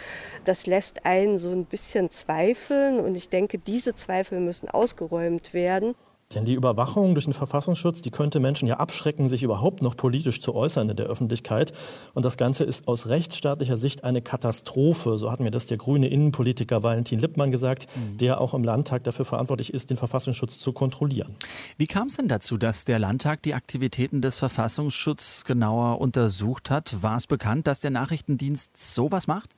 Das 0.46 0.66
lässt 0.66 1.06
einen 1.06 1.38
so 1.38 1.52
ein 1.52 1.66
bisschen 1.66 2.10
zweifeln. 2.10 3.00
Und 3.00 3.16
ich 3.16 3.30
denke, 3.30 3.58
diese 3.58 3.96
Zweifel 3.96 4.40
müssen 4.40 4.70
ausgeräumt 4.70 5.54
werden. 5.54 5.96
Denn 6.36 6.46
die 6.46 6.54
Überwachung 6.54 7.14
durch 7.14 7.26
den 7.26 7.34
Verfassungsschutz, 7.34 8.02
die 8.02 8.12
könnte 8.12 8.40
Menschen 8.40 8.68
ja 8.68 8.78
abschrecken, 8.78 9.30
sich 9.30 9.44
überhaupt 9.44 9.82
noch 9.82 9.98
politisch 9.98 10.42
zu 10.42 10.56
äußern 10.56 10.90
in 10.90 10.96
der 10.96 11.08
Öffentlichkeit. 11.08 11.74
Und 12.14 12.24
das 12.24 12.38
Ganze 12.38 12.64
ist 12.64 12.88
aus 12.88 13.08
rechtsstaatlicher 13.08 13.78
Sicht 13.78 14.04
eine 14.04 14.22
Katastrophe. 14.22 15.18
So 15.18 15.32
hat 15.32 15.40
mir 15.40 15.52
das 15.52 15.66
der 15.66 15.78
grüne 15.78 16.08
Innenpolitiker 16.08 16.84
Valentin 16.84 17.20
Lippmann 17.20 17.52
gesagt, 17.52 17.88
mhm. 17.96 18.18
der 18.18 18.42
auch 18.42 18.54
im 18.54 18.64
Landtag 18.64 19.04
dafür 19.04 19.26
verantwortlich 19.26 19.74
ist, 19.74 19.90
den 19.90 19.98
Verfassungsschutz 19.98 20.60
zu 20.60 20.74
kontrollieren. 20.74 21.36
Wie 21.78 21.88
kam 21.88 22.08
es 22.08 22.18
denn 22.18 22.28
dazu, 22.28 22.58
dass 22.58 22.86
der 22.86 23.00
Landtag 23.00 23.42
die 23.44 23.54
Aktivitäten 23.54 24.22
des 24.22 24.38
Verfassungsschutzes 24.38 25.46
genauer 25.46 26.00
untersucht 26.00 26.70
hat? 26.70 27.04
War 27.04 27.18
es 27.18 27.28
bekannt, 27.28 27.68
dass 27.68 27.80
der 27.80 27.92
Nachrichtendienst 27.92 28.78
sowas 28.78 29.28
macht? 29.28 29.50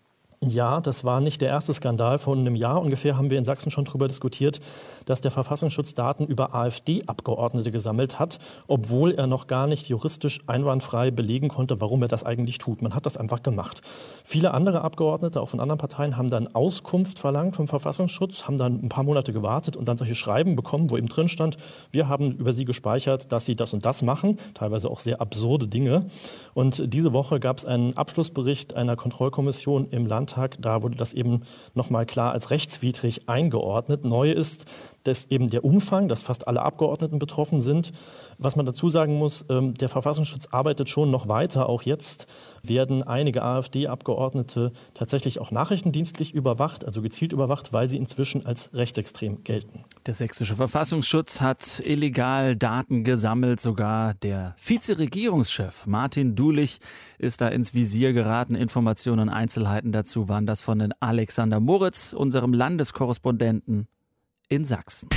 Ja, 0.45 0.81
das 0.81 1.05
war 1.05 1.21
nicht 1.21 1.39
der 1.39 1.47
erste 1.47 1.73
Skandal. 1.73 2.19
Vor 2.19 2.35
einem 2.35 2.55
Jahr 2.55 2.81
ungefähr 2.81 3.15
haben 3.15 3.29
wir 3.29 3.37
in 3.37 3.45
Sachsen 3.45 3.71
schon 3.71 3.85
darüber 3.85 4.09
diskutiert, 4.09 4.59
dass 5.05 5.21
der 5.21 5.31
Verfassungsschutz 5.31 5.93
Daten 5.93 6.25
über 6.25 6.53
AfD-Abgeordnete 6.53 7.71
gesammelt 7.71 8.19
hat, 8.19 8.39
obwohl 8.67 9.13
er 9.13 9.25
noch 9.25 9.47
gar 9.47 9.67
nicht 9.67 9.87
juristisch 9.87 10.41
einwandfrei 10.45 11.11
belegen 11.11 11.47
konnte, 11.47 11.79
warum 11.79 12.01
er 12.01 12.09
das 12.09 12.25
eigentlich 12.25 12.57
tut. 12.57 12.81
Man 12.81 12.93
hat 12.93 13.05
das 13.05 13.15
einfach 13.15 13.41
gemacht. 13.41 13.81
Viele 14.25 14.53
andere 14.53 14.81
Abgeordnete, 14.81 15.39
auch 15.39 15.47
von 15.47 15.61
anderen 15.61 15.79
Parteien, 15.79 16.17
haben 16.17 16.29
dann 16.29 16.53
Auskunft 16.53 17.19
verlangt 17.19 17.55
vom 17.55 17.69
Verfassungsschutz, 17.69 18.45
haben 18.45 18.57
dann 18.57 18.83
ein 18.83 18.89
paar 18.89 19.05
Monate 19.05 19.31
gewartet 19.31 19.77
und 19.77 19.87
dann 19.87 19.97
solche 19.97 20.15
Schreiben 20.15 20.57
bekommen, 20.57 20.91
wo 20.91 20.97
eben 20.97 21.07
drin 21.07 21.29
stand, 21.29 21.55
wir 21.91 22.09
haben 22.09 22.33
über 22.33 22.53
sie 22.53 22.65
gespeichert, 22.65 23.31
dass 23.31 23.45
sie 23.45 23.55
das 23.55 23.73
und 23.73 23.85
das 23.85 24.01
machen, 24.01 24.37
teilweise 24.55 24.89
auch 24.89 24.99
sehr 24.99 25.21
absurde 25.21 25.67
Dinge. 25.67 26.07
Und 26.53 26.93
diese 26.93 27.13
Woche 27.13 27.39
gab 27.39 27.59
es 27.59 27.65
einen 27.65 27.95
Abschlussbericht 27.95 28.73
einer 28.73 28.97
Kontrollkommission 28.97 29.87
im 29.89 30.05
Landtag 30.05 30.32
Landtag. 30.33 30.57
Da 30.59 30.81
wurde 30.81 30.95
das 30.95 31.13
eben 31.13 31.43
nochmal 31.73 32.05
klar 32.05 32.31
als 32.31 32.51
rechtswidrig 32.51 33.29
eingeordnet. 33.29 34.03
Neu 34.03 34.31
ist, 34.31 34.65
dass 35.03 35.25
eben 35.25 35.49
der 35.49 35.63
Umfang, 35.63 36.07
dass 36.07 36.21
fast 36.21 36.47
alle 36.47 36.61
Abgeordneten 36.61 37.19
betroffen 37.19 37.61
sind. 37.61 37.91
Was 38.37 38.55
man 38.55 38.65
dazu 38.65 38.89
sagen 38.89 39.15
muss, 39.15 39.45
ähm, 39.49 39.73
der 39.73 39.89
Verfassungsschutz 39.89 40.47
arbeitet 40.51 40.89
schon 40.89 41.11
noch 41.11 41.27
weiter. 41.27 41.69
Auch 41.69 41.83
jetzt 41.83 42.27
werden 42.65 43.03
einige 43.03 43.43
AfD-Abgeordnete 43.43 44.71
tatsächlich 44.93 45.39
auch 45.39 45.51
nachrichtendienstlich 45.51 46.33
überwacht, 46.33 46.85
also 46.85 47.01
gezielt 47.01 47.33
überwacht, 47.33 47.73
weil 47.73 47.89
sie 47.89 47.97
inzwischen 47.97 48.45
als 48.45 48.69
rechtsextrem 48.73 49.43
gelten. 49.43 49.83
Der 50.05 50.13
sächsische 50.13 50.55
Verfassungsschutz 50.55 51.41
hat 51.41 51.81
illegal 51.85 52.55
Daten 52.55 53.03
gesammelt. 53.03 53.59
Sogar 53.59 54.13
der 54.15 54.55
Vizeregierungschef 54.63 55.85
Martin 55.85 56.35
Dulich 56.35 56.79
ist 57.17 57.41
da 57.41 57.49
ins 57.49 57.73
Visier 57.73 58.13
geraten. 58.13 58.55
Informationen 58.55 59.23
und 59.23 59.29
Einzelheiten 59.29 59.91
dazu 59.91 60.29
waren 60.29 60.45
das 60.45 60.61
von 60.61 60.93
Alexander 60.99 61.59
Moritz, 61.59 62.13
unserem 62.13 62.53
Landeskorrespondenten 62.53 63.87
in 64.49 64.65
Sachsen. 64.65 65.09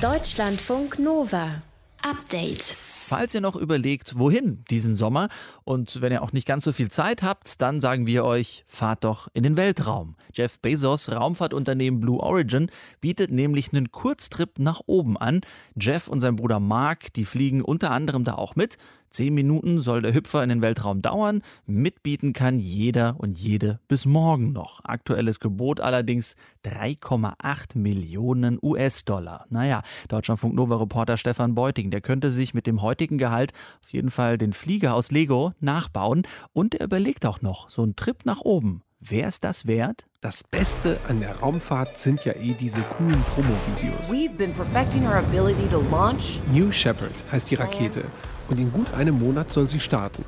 Deutschlandfunk 0.00 0.98
Nova. 0.98 1.62
Update. 2.02 2.76
Falls 3.10 3.34
ihr 3.34 3.40
noch 3.40 3.56
überlegt, 3.56 4.20
wohin 4.20 4.64
diesen 4.70 4.94
Sommer 4.94 5.28
und 5.64 6.00
wenn 6.00 6.12
ihr 6.12 6.22
auch 6.22 6.32
nicht 6.32 6.46
ganz 6.46 6.62
so 6.62 6.70
viel 6.70 6.92
Zeit 6.92 7.24
habt, 7.24 7.60
dann 7.60 7.80
sagen 7.80 8.06
wir 8.06 8.24
euch, 8.24 8.62
fahrt 8.68 9.02
doch 9.02 9.26
in 9.34 9.42
den 9.42 9.56
Weltraum. 9.56 10.14
Jeff 10.32 10.60
Bezos 10.60 11.10
Raumfahrtunternehmen 11.10 11.98
Blue 11.98 12.20
Origin 12.20 12.70
bietet 13.00 13.32
nämlich 13.32 13.72
einen 13.72 13.90
Kurztrip 13.90 14.60
nach 14.60 14.82
oben 14.86 15.16
an. 15.16 15.40
Jeff 15.74 16.06
und 16.06 16.20
sein 16.20 16.36
Bruder 16.36 16.60
Mark, 16.60 17.12
die 17.14 17.24
fliegen 17.24 17.62
unter 17.62 17.90
anderem 17.90 18.22
da 18.22 18.36
auch 18.36 18.54
mit. 18.54 18.78
Zehn 19.10 19.34
Minuten 19.34 19.80
soll 19.80 20.02
der 20.02 20.14
Hüpfer 20.14 20.42
in 20.44 20.50
den 20.50 20.62
Weltraum 20.62 21.02
dauern. 21.02 21.42
Mitbieten 21.66 22.32
kann 22.32 22.60
jeder 22.60 23.16
und 23.18 23.40
jede 23.40 23.80
bis 23.88 24.06
morgen 24.06 24.52
noch. 24.52 24.84
Aktuelles 24.84 25.40
Gebot 25.40 25.80
allerdings 25.80 26.36
3,8 26.64 27.76
Millionen 27.76 28.58
US-Dollar. 28.62 29.46
Naja, 29.50 29.82
Deutschlandfunk 30.08 30.54
Nova-Reporter 30.54 31.16
Stefan 31.16 31.56
Beuting, 31.56 31.90
der 31.90 32.02
könnte 32.02 32.30
sich 32.30 32.54
mit 32.54 32.68
dem 32.68 32.82
heutigen 32.82 33.18
Gehalt 33.18 33.52
auf 33.82 33.92
jeden 33.92 34.10
Fall 34.10 34.38
den 34.38 34.52
Flieger 34.52 34.94
aus 34.94 35.10
Lego 35.10 35.54
nachbauen. 35.58 36.22
Und 36.52 36.76
er 36.76 36.84
überlegt 36.84 37.26
auch 37.26 37.42
noch, 37.42 37.68
so 37.68 37.82
einen 37.82 37.96
Trip 37.96 38.24
nach 38.24 38.42
oben. 38.42 38.82
Wäre 39.00 39.28
es 39.28 39.40
das 39.40 39.66
wert? 39.66 40.06
Das 40.20 40.44
Beste 40.44 41.00
an 41.08 41.18
der 41.18 41.36
Raumfahrt 41.38 41.98
sind 41.98 42.24
ja 42.24 42.34
eh 42.34 42.52
diese 42.52 42.82
coolen 42.82 43.22
Promo-Videos. 43.34 44.08
We've 44.08 44.36
been 44.36 44.52
perfecting 44.52 45.06
our 45.06 45.16
ability 45.16 45.66
to 45.68 45.80
launch 45.90 46.40
New 46.52 46.70
Shepard 46.70 47.10
heißt 47.32 47.50
die 47.50 47.54
Rakete 47.56 48.04
und 48.50 48.58
in 48.58 48.72
gut 48.72 48.92
einem 48.94 49.18
Monat 49.18 49.50
soll 49.50 49.68
sie 49.68 49.80
starten. 49.80 50.24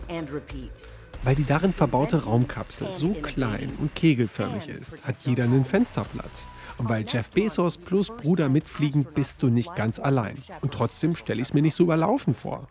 Weil 1.25 1.35
die 1.37 1.45
darin 1.45 1.73
verbaute 1.73 2.25
Raumkapsel 2.25 2.89
so 2.95 3.11
klein 3.13 3.73
und 3.81 3.95
kegelförmig 3.95 4.69
ist, 4.69 5.07
hat 5.07 5.17
jeder 5.21 5.45
einen 5.45 5.65
Fensterplatz. 5.65 6.47
Und 6.79 6.89
weil 6.89 7.05
Jeff 7.07 7.31
Bezos 7.31 7.77
plus 7.77 8.09
Bruder 8.09 8.49
mitfliegen, 8.49 9.07
bist 9.15 9.43
du 9.43 9.49
nicht 9.49 9.75
ganz 9.77 10.01
allein. 10.01 10.37
Und 10.63 10.73
trotzdem 10.73 11.15
stelle 11.15 11.41
ich 11.41 11.49
es 11.49 11.55
mir 11.55 11.63
nicht 11.63 11.77
so 11.77 11.85
überlaufen 11.85 12.35
vor. 12.35 12.67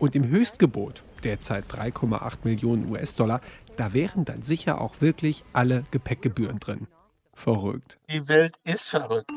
Und 0.00 0.16
im 0.16 0.26
Höchstgebot, 0.28 1.04
derzeit 1.22 1.64
3,8 1.70 2.38
Millionen 2.44 2.90
US-Dollar, 2.90 3.40
da 3.76 3.92
wären 3.94 4.24
dann 4.24 4.42
sicher 4.42 4.80
auch 4.80 5.00
wirklich 5.00 5.44
alle 5.52 5.84
Gepäckgebühren 5.90 6.60
drin. 6.60 6.86
Verrückt. 7.32 7.98
Die 8.10 8.28
Welt 8.28 8.56
ist 8.64 8.88
verrückt. 8.88 9.32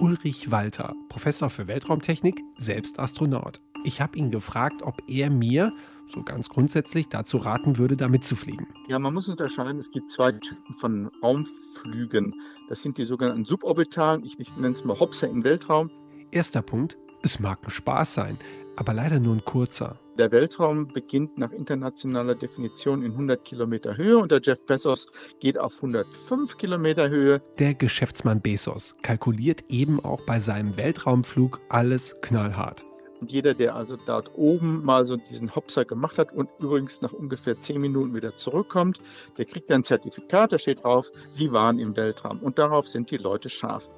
Ulrich 0.00 0.52
Walter, 0.52 0.94
Professor 1.08 1.50
für 1.50 1.66
Weltraumtechnik, 1.66 2.40
selbst 2.56 3.00
Astronaut. 3.00 3.60
Ich 3.84 4.00
habe 4.00 4.18
ihn 4.18 4.30
gefragt, 4.30 4.82
ob 4.82 5.02
er 5.06 5.30
mir, 5.30 5.72
so 6.06 6.22
ganz 6.22 6.48
grundsätzlich, 6.48 7.08
dazu 7.08 7.38
raten 7.38 7.78
würde, 7.78 7.96
da 7.96 8.08
mitzufliegen. 8.08 8.66
Ja, 8.88 8.98
man 8.98 9.14
muss 9.14 9.28
unterscheiden, 9.28 9.78
es 9.78 9.90
gibt 9.90 10.10
zwei 10.10 10.32
Typen 10.32 10.74
von 10.74 11.10
Raumflügen. 11.22 12.34
Das 12.68 12.82
sind 12.82 12.98
die 12.98 13.04
sogenannten 13.04 13.44
suborbitalen, 13.44 14.24
ich 14.24 14.38
nenne 14.56 14.74
es 14.74 14.84
mal 14.84 14.98
Hopser 14.98 15.28
im 15.28 15.44
Weltraum. 15.44 15.90
Erster 16.30 16.62
Punkt, 16.62 16.98
es 17.22 17.38
mag 17.38 17.60
ein 17.62 17.70
Spaß 17.70 18.14
sein, 18.14 18.38
aber 18.76 18.94
leider 18.94 19.20
nur 19.20 19.34
ein 19.34 19.44
kurzer. 19.44 19.98
Der 20.18 20.32
Weltraum 20.32 20.88
beginnt 20.88 21.38
nach 21.38 21.52
internationaler 21.52 22.34
Definition 22.34 23.02
in 23.02 23.12
100 23.12 23.44
Kilometer 23.44 23.96
Höhe 23.96 24.18
und 24.18 24.32
der 24.32 24.40
Jeff 24.42 24.66
Bezos 24.66 25.06
geht 25.38 25.56
auf 25.56 25.76
105 25.76 26.56
Kilometer 26.56 27.08
Höhe. 27.08 27.40
Der 27.60 27.74
Geschäftsmann 27.74 28.40
Bezos 28.40 28.96
kalkuliert 29.02 29.64
eben 29.68 30.04
auch 30.04 30.20
bei 30.26 30.40
seinem 30.40 30.76
Weltraumflug 30.76 31.60
alles 31.68 32.16
knallhart. 32.20 32.84
Und 33.20 33.32
jeder, 33.32 33.54
der 33.54 33.74
also 33.74 33.96
dort 33.96 34.30
oben 34.36 34.84
mal 34.84 35.04
so 35.04 35.16
diesen 35.16 35.54
Hopser 35.54 35.84
gemacht 35.84 36.18
hat 36.18 36.32
und 36.32 36.48
übrigens 36.60 37.00
nach 37.00 37.12
ungefähr 37.12 37.58
10 37.58 37.80
Minuten 37.80 38.14
wieder 38.14 38.36
zurückkommt, 38.36 39.00
der 39.36 39.44
kriegt 39.44 39.70
ein 39.70 39.84
Zertifikat, 39.84 40.52
da 40.52 40.58
steht 40.58 40.84
drauf, 40.84 41.10
Sie 41.30 41.52
waren 41.52 41.78
im 41.78 41.96
Weltraum. 41.96 42.38
Und 42.38 42.58
darauf 42.58 42.88
sind 42.88 43.10
die 43.10 43.16
Leute 43.16 43.48
scharf. 43.50 43.88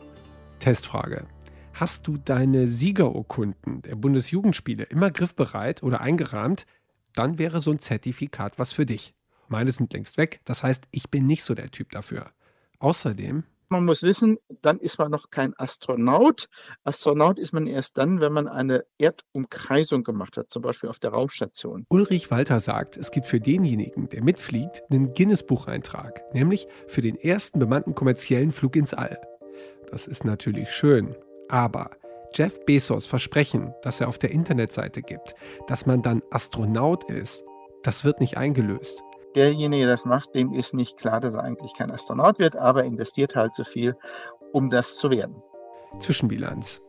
Testfrage. 0.59 1.27
Hast 1.73 2.07
du 2.07 2.17
deine 2.17 2.69
Siegerurkunden 2.69 3.83
der 3.83 3.95
Bundesjugendspiele 3.95 4.85
immer 4.85 5.11
griffbereit 5.11 5.83
oder 5.83 6.01
eingerahmt? 6.01 6.67
Dann 7.15 7.39
wäre 7.39 7.61
so 7.61 7.71
ein 7.71 7.79
Zertifikat 7.79 8.59
was 8.59 8.73
für 8.73 8.87
dich. 8.87 9.15
Meine 9.49 9.73
sind 9.73 9.93
längst 9.93 10.17
weg, 10.17 10.41
das 10.45 10.63
heißt, 10.63 10.87
ich 10.91 11.11
bin 11.11 11.27
nicht 11.27 11.43
so 11.43 11.55
der 11.55 11.71
Typ 11.71 11.91
dafür. 11.91 12.31
Außerdem 12.79 13.45
Man 13.73 13.85
muss 13.85 14.03
wissen, 14.03 14.39
dann 14.63 14.81
ist 14.81 14.99
man 14.99 15.13
noch 15.13 15.31
kein 15.31 15.55
Astronaut. 15.57 16.49
Astronaut 16.83 17.39
ist 17.39 17.53
man 17.53 17.69
erst 17.69 17.97
dann, 17.99 18.21
wenn 18.21 18.33
man 18.33 18.49
eine 18.49 18.85
Erdumkreisung 18.99 20.03
gemacht 20.03 20.37
hat, 20.37 20.51
zum 20.51 20.63
Beispiel 20.63 20.91
auf 20.91 20.99
der 20.99 21.11
Raumstation. 21.13 21.87
Ulrich 21.89 22.33
Walter 22.33 22.59
sagt, 22.59 22.97
es 22.97 23.13
gibt 23.13 23.29
für 23.29 23.39
denjenigen, 23.39 24.09
der 24.09 24.25
mitfliegt, 24.25 24.83
einen 24.91 25.15
Guinness-Bucheintrag, 25.15 26.35
nämlich 26.35 26.67
für 26.89 27.01
den 27.01 27.15
ersten 27.15 27.61
bemannten 27.61 27.95
kommerziellen 27.95 28.51
Flug 28.51 28.75
ins 28.75 28.93
All. 28.93 29.21
Das 29.89 30.09
ist 30.09 30.25
natürlich 30.25 30.73
schön, 30.73 31.15
aber 31.49 31.93
Jeff 32.35 32.65
Bezos 32.65 33.07
Versprechen, 33.07 33.73
das 33.83 34.01
er 34.01 34.09
auf 34.09 34.19
der 34.19 34.33
Internetseite 34.33 35.01
gibt, 35.01 35.37
dass 35.69 35.87
man 35.87 36.03
dann 36.03 36.23
Astronaut 36.33 37.09
ist, 37.09 37.45
das 37.85 38.05
wird 38.05 38.19
nicht 38.19 38.37
eingelöst. 38.37 39.01
Derjenige, 39.35 39.85
der 39.85 39.93
das 39.93 40.05
macht, 40.05 40.35
dem 40.35 40.53
ist 40.53 40.75
nicht 40.75 40.99
klar, 40.99 41.21
dass 41.21 41.35
er 41.35 41.43
eigentlich 41.43 41.75
kein 41.75 41.90
Astronaut 41.90 42.38
wird, 42.38 42.57
aber 42.57 42.85
investiert 42.85 43.37
halt 43.37 43.55
so 43.55 43.64
viel, 43.64 43.97
um 44.53 44.71
das 44.71 44.97
zu 44.97 45.11
werden. 45.11 45.37
Zwischenbilanz. 45.99 46.81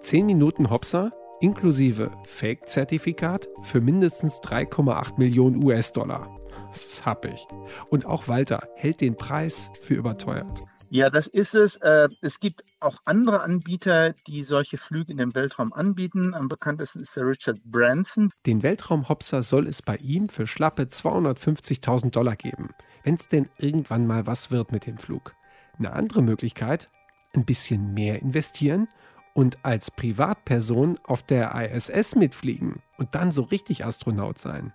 10 0.00 0.26
Minuten 0.26 0.70
Hopser 0.70 1.12
inklusive 1.40 2.10
Fake-Zertifikat 2.24 3.48
für 3.62 3.80
mindestens 3.80 4.40
3,8 4.40 5.18
Millionen 5.18 5.64
US-Dollar. 5.64 6.36
Das 6.70 6.84
ist 6.84 7.06
happig. 7.06 7.46
Und 7.88 8.06
auch 8.06 8.28
Walter 8.28 8.68
hält 8.74 9.00
den 9.00 9.16
Preis 9.16 9.70
für 9.80 9.94
überteuert. 9.94 10.62
Ja, 10.90 11.10
das 11.10 11.26
ist 11.26 11.54
es. 11.54 11.76
Äh, 11.76 12.08
Es 12.22 12.40
gibt 12.40 12.62
auch 12.80 12.98
andere 13.04 13.42
Anbieter, 13.42 14.14
die 14.26 14.42
solche 14.42 14.78
Flüge 14.78 15.12
in 15.12 15.18
den 15.18 15.34
Weltraum 15.34 15.72
anbieten. 15.72 16.34
Am 16.34 16.48
bekanntesten 16.48 17.00
ist 17.00 17.14
der 17.16 17.26
Richard 17.26 17.58
Branson. 17.64 18.30
Den 18.46 18.62
Weltraumhopser 18.62 19.42
soll 19.42 19.66
es 19.66 19.82
bei 19.82 19.96
ihm 19.96 20.28
für 20.28 20.46
schlappe 20.46 20.84
250.000 20.84 22.10
Dollar 22.10 22.36
geben, 22.36 22.70
wenn 23.04 23.14
es 23.14 23.28
denn 23.28 23.48
irgendwann 23.58 24.06
mal 24.06 24.26
was 24.26 24.50
wird 24.50 24.72
mit 24.72 24.86
dem 24.86 24.98
Flug. 24.98 25.34
Eine 25.78 25.92
andere 25.92 26.22
Möglichkeit, 26.22 26.88
ein 27.34 27.44
bisschen 27.44 27.92
mehr 27.94 28.20
investieren 28.22 28.88
und 29.34 29.64
als 29.64 29.90
Privatperson 29.90 30.98
auf 31.04 31.22
der 31.22 31.54
ISS 31.54 32.16
mitfliegen 32.16 32.82
und 32.96 33.14
dann 33.14 33.30
so 33.30 33.42
richtig 33.42 33.84
Astronaut 33.84 34.38
sein. 34.38 34.72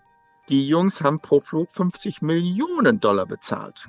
Die 0.49 0.67
Jungs 0.67 1.01
haben 1.01 1.19
pro 1.19 1.39
Flug 1.39 1.71
50 1.71 2.21
Millionen 2.21 2.99
Dollar 2.99 3.25
bezahlt. 3.25 3.87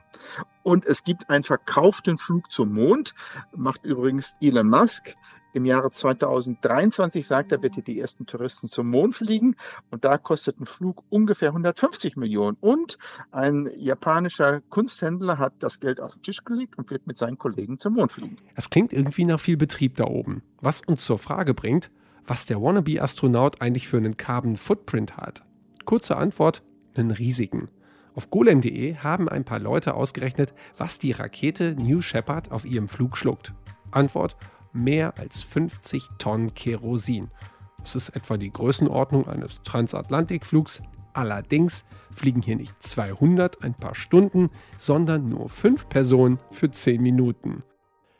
Und 0.62 0.86
es 0.86 1.02
gibt 1.02 1.28
einen 1.28 1.42
verkauften 1.42 2.16
Flug 2.16 2.52
zum 2.52 2.72
Mond, 2.72 3.14
macht 3.52 3.84
übrigens 3.84 4.34
Elon 4.40 4.68
Musk. 4.68 5.14
Im 5.52 5.64
Jahre 5.64 5.90
2023 5.90 7.26
sagt 7.26 7.52
er, 7.52 7.58
bitte 7.58 7.82
die 7.82 8.00
ersten 8.00 8.26
Touristen 8.26 8.68
zum 8.68 8.88
Mond 8.88 9.14
fliegen. 9.14 9.56
Und 9.90 10.04
da 10.04 10.18
kostet 10.18 10.60
ein 10.60 10.66
Flug 10.66 11.04
ungefähr 11.10 11.48
150 11.48 12.16
Millionen. 12.16 12.56
Und 12.60 12.98
ein 13.30 13.70
japanischer 13.76 14.60
Kunsthändler 14.62 15.38
hat 15.38 15.54
das 15.60 15.78
Geld 15.78 16.00
auf 16.00 16.14
den 16.14 16.22
Tisch 16.22 16.44
gelegt 16.44 16.76
und 16.76 16.90
wird 16.90 17.06
mit 17.06 17.18
seinen 17.18 17.38
Kollegen 17.38 17.78
zum 17.78 17.94
Mond 17.94 18.12
fliegen. 18.12 18.36
Es 18.56 18.68
klingt 18.68 18.92
irgendwie 18.92 19.24
nach 19.24 19.38
viel 19.38 19.56
Betrieb 19.56 19.96
da 19.96 20.04
oben. 20.04 20.42
Was 20.60 20.80
uns 20.82 21.04
zur 21.04 21.18
Frage 21.18 21.54
bringt, 21.54 21.90
was 22.26 22.46
der 22.46 22.60
Wannabe-Astronaut 22.60 23.60
eigentlich 23.60 23.86
für 23.86 23.98
einen 23.98 24.16
Carbon 24.16 24.56
Footprint 24.56 25.16
hat. 25.16 25.44
Kurze 25.84 26.16
Antwort, 26.16 26.62
einen 26.94 27.10
riesigen. 27.10 27.68
Auf 28.14 28.30
golem.de 28.30 28.96
haben 28.96 29.28
ein 29.28 29.44
paar 29.44 29.58
Leute 29.58 29.94
ausgerechnet, 29.94 30.54
was 30.76 30.98
die 30.98 31.12
Rakete 31.12 31.74
New 31.74 32.00
Shepard 32.00 32.52
auf 32.52 32.64
ihrem 32.64 32.88
Flug 32.88 33.16
schluckt. 33.16 33.52
Antwort, 33.90 34.36
mehr 34.72 35.18
als 35.18 35.42
50 35.42 36.10
Tonnen 36.18 36.54
Kerosin. 36.54 37.30
Das 37.78 37.94
ist 37.96 38.10
etwa 38.10 38.36
die 38.36 38.50
Größenordnung 38.50 39.28
eines 39.28 39.62
Transatlantikflugs. 39.62 40.82
Allerdings 41.12 41.84
fliegen 42.12 42.42
hier 42.42 42.56
nicht 42.56 42.82
200 42.82 43.62
ein 43.62 43.74
paar 43.74 43.94
Stunden, 43.94 44.50
sondern 44.78 45.28
nur 45.28 45.48
fünf 45.48 45.88
Personen 45.88 46.38
für 46.50 46.70
10 46.70 47.02
Minuten. 47.02 47.62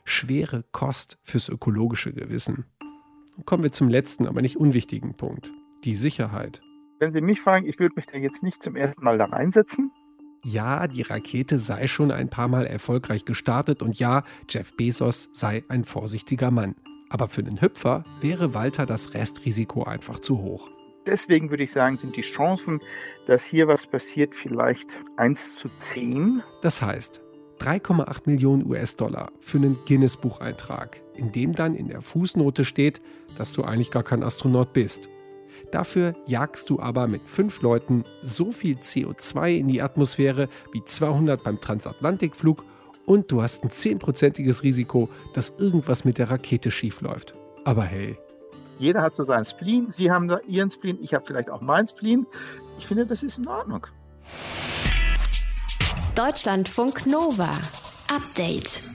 Schwere 0.03 0.63
Kost 0.71 1.17
fürs 1.23 1.49
ökologische 1.49 2.13
Gewissen. 2.13 2.65
Kommen 3.45 3.63
wir 3.63 3.71
zum 3.71 3.89
letzten, 3.89 4.27
aber 4.27 4.41
nicht 4.41 4.55
unwichtigen 4.55 5.15
Punkt. 5.15 5.51
Die 5.83 5.95
Sicherheit. 5.95 6.61
Wenn 6.99 7.11
Sie 7.11 7.21
mich 7.21 7.41
fragen, 7.41 7.65
ich 7.65 7.79
würde 7.79 7.95
mich 7.95 8.05
da 8.05 8.17
jetzt 8.17 8.41
nicht 8.41 8.63
zum 8.63 8.75
ersten 8.75 9.03
Mal 9.03 9.17
da 9.17 9.25
reinsetzen. 9.25 9.91
Ja, 10.43 10.87
die 10.87 11.01
Rakete 11.01 11.59
sei 11.59 11.87
schon 11.87 12.11
ein 12.11 12.29
paar 12.29 12.47
Mal 12.47 12.67
erfolgreich 12.67 13.25
gestartet 13.25 13.81
und 13.81 13.99
ja, 13.99 14.23
Jeff 14.47 14.77
Bezos 14.77 15.29
sei 15.33 15.63
ein 15.67 15.83
vorsichtiger 15.83 16.51
Mann. 16.51 16.75
Aber 17.09 17.27
für 17.27 17.43
den 17.43 17.61
Hüpfer 17.61 18.03
wäre 18.21 18.53
Walter 18.53 18.85
das 18.85 19.13
Restrisiko 19.13 19.83
einfach 19.83 20.19
zu 20.19 20.39
hoch. 20.39 20.69
Deswegen 21.05 21.49
würde 21.49 21.63
ich 21.63 21.71
sagen, 21.71 21.97
sind 21.97 22.15
die 22.15 22.21
Chancen, 22.21 22.79
dass 23.27 23.43
hier 23.43 23.67
was 23.67 23.87
passiert, 23.87 24.33
vielleicht 24.33 25.03
1 25.17 25.55
zu 25.55 25.69
10. 25.79 26.41
Das 26.61 26.81
heißt, 26.81 27.21
3,8 27.59 28.21
Millionen 28.25 28.65
US-Dollar 28.65 29.31
für 29.39 29.57
einen 29.57 29.77
Guinness-Bucheintrag, 29.85 31.01
in 31.15 31.31
dem 31.31 31.53
dann 31.53 31.75
in 31.75 31.87
der 31.87 32.01
Fußnote 32.01 32.65
steht, 32.65 33.01
dass 33.37 33.53
du 33.53 33.63
eigentlich 33.63 33.91
gar 33.91 34.03
kein 34.03 34.23
Astronaut 34.23 34.73
bist. 34.73 35.09
Dafür 35.75 36.15
jagst 36.25 36.69
du 36.69 36.79
aber 36.79 37.05
mit 37.05 37.27
fünf 37.27 37.61
Leuten 37.61 38.05
so 38.23 38.53
viel 38.53 38.77
CO2 38.77 39.57
in 39.57 39.67
die 39.67 39.81
Atmosphäre 39.81 40.47
wie 40.71 40.81
200 40.85 41.43
beim 41.43 41.59
Transatlantikflug 41.59 42.63
und 43.05 43.29
du 43.29 43.41
hast 43.41 43.65
ein 43.65 43.71
10% 43.71 44.63
Risiko, 44.63 45.09
dass 45.33 45.49
irgendwas 45.57 46.05
mit 46.05 46.17
der 46.17 46.31
Rakete 46.31 46.71
schiefläuft. 46.71 47.35
Aber 47.65 47.83
hey. 47.83 48.17
Jeder 48.77 49.01
hat 49.01 49.17
so 49.17 49.25
seinen 49.25 49.43
Spleen, 49.43 49.91
Sie 49.91 50.09
haben 50.09 50.29
da 50.29 50.39
Ihren 50.47 50.71
Spleen, 50.71 50.97
ich 51.01 51.13
habe 51.13 51.25
vielleicht 51.25 51.49
auch 51.49 51.59
meinen 51.59 51.89
Spleen. 51.89 52.25
Ich 52.77 52.87
finde, 52.87 53.05
das 53.05 53.21
ist 53.21 53.37
in 53.37 53.45
Ordnung. 53.45 53.85
Deutschlandfunk 56.15 57.05
Nova. 57.05 57.49
Update. 58.15 58.94